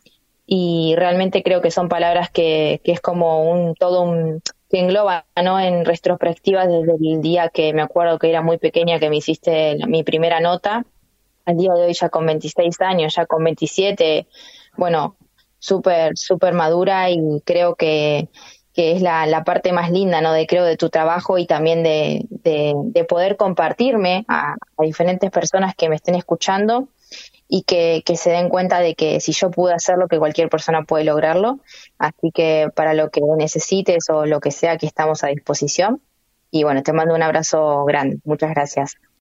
y 0.46 0.94
realmente 0.96 1.42
creo 1.42 1.62
que 1.62 1.70
son 1.70 1.88
palabras 1.88 2.30
que, 2.30 2.80
es 2.84 3.00
como 3.00 3.50
un 3.50 3.74
todo 3.74 4.02
un 4.02 4.42
que 4.68 4.80
engloba 4.80 5.26
¿no? 5.42 5.58
en 5.58 5.84
retrospectiva 5.84 6.66
desde 6.66 6.92
el 6.92 7.22
día 7.22 7.48
que 7.48 7.72
me 7.72 7.82
acuerdo 7.82 8.18
que 8.18 8.28
era 8.28 8.42
muy 8.42 8.58
pequeña 8.58 8.98
que 8.98 9.08
me 9.08 9.16
hiciste 9.16 9.78
mi 9.86 10.02
primera 10.02 10.40
nota. 10.40 10.84
Al 11.46 11.56
día 11.56 11.72
de 11.74 11.86
hoy 11.86 11.94
ya 11.94 12.08
con 12.08 12.26
26 12.26 12.80
años 12.80 13.14
ya 13.14 13.26
con 13.26 13.44
27 13.44 14.26
bueno 14.76 15.16
súper 15.58 16.16
súper 16.16 16.52
madura 16.52 17.10
y 17.10 17.18
creo 17.44 17.74
que, 17.74 18.28
que 18.74 18.92
es 18.92 19.02
la, 19.02 19.26
la, 19.26 19.44
parte 19.44 19.72
más 19.72 19.90
linda 19.90 20.20
no 20.20 20.32
de 20.32 20.46
creo 20.46 20.64
de 20.64 20.76
tu 20.76 20.90
trabajo 20.90 21.38
y 21.38 21.46
también 21.46 21.82
de, 21.82 22.26
de, 22.28 22.74
de 22.76 23.04
poder 23.04 23.36
compartirme 23.36 24.24
a, 24.28 24.56
a 24.76 24.82
diferentes 24.82 25.30
personas 25.30 25.74
que 25.74 25.88
me 25.88 25.96
estén 25.96 26.14
escuchando 26.14 26.88
y 27.48 27.62
que, 27.62 28.02
se 28.16 28.30
den 28.30 28.48
cuenta 28.48 28.80
de 28.80 28.94
que 28.94 29.20
si 29.20 29.32
yo 29.32 29.50
pude 29.50 29.74
hacerlo, 29.74 30.08
que 30.08 30.18
cualquier 30.18 30.48
persona 30.48 30.82
puede 30.82 31.04
lograrlo. 31.04 31.60
Así 31.98 32.30
que 32.32 32.68
para 32.74 32.94
lo 32.94 33.10
que 33.10 33.20
necesites 33.36 34.08
o 34.10 34.26
lo 34.26 34.40
que 34.40 34.50
sea, 34.50 34.72
aquí 34.72 34.86
estamos 34.86 35.24
a 35.24 35.28
disposición. 35.28 36.00
Y 36.50 36.64
bueno, 36.64 36.82
te 36.82 36.92
mando 36.92 37.14
un 37.14 37.22
abrazo 37.22 37.84
grande. 37.84 38.18
Muchas 38.24 38.50
gracias. 38.50 38.96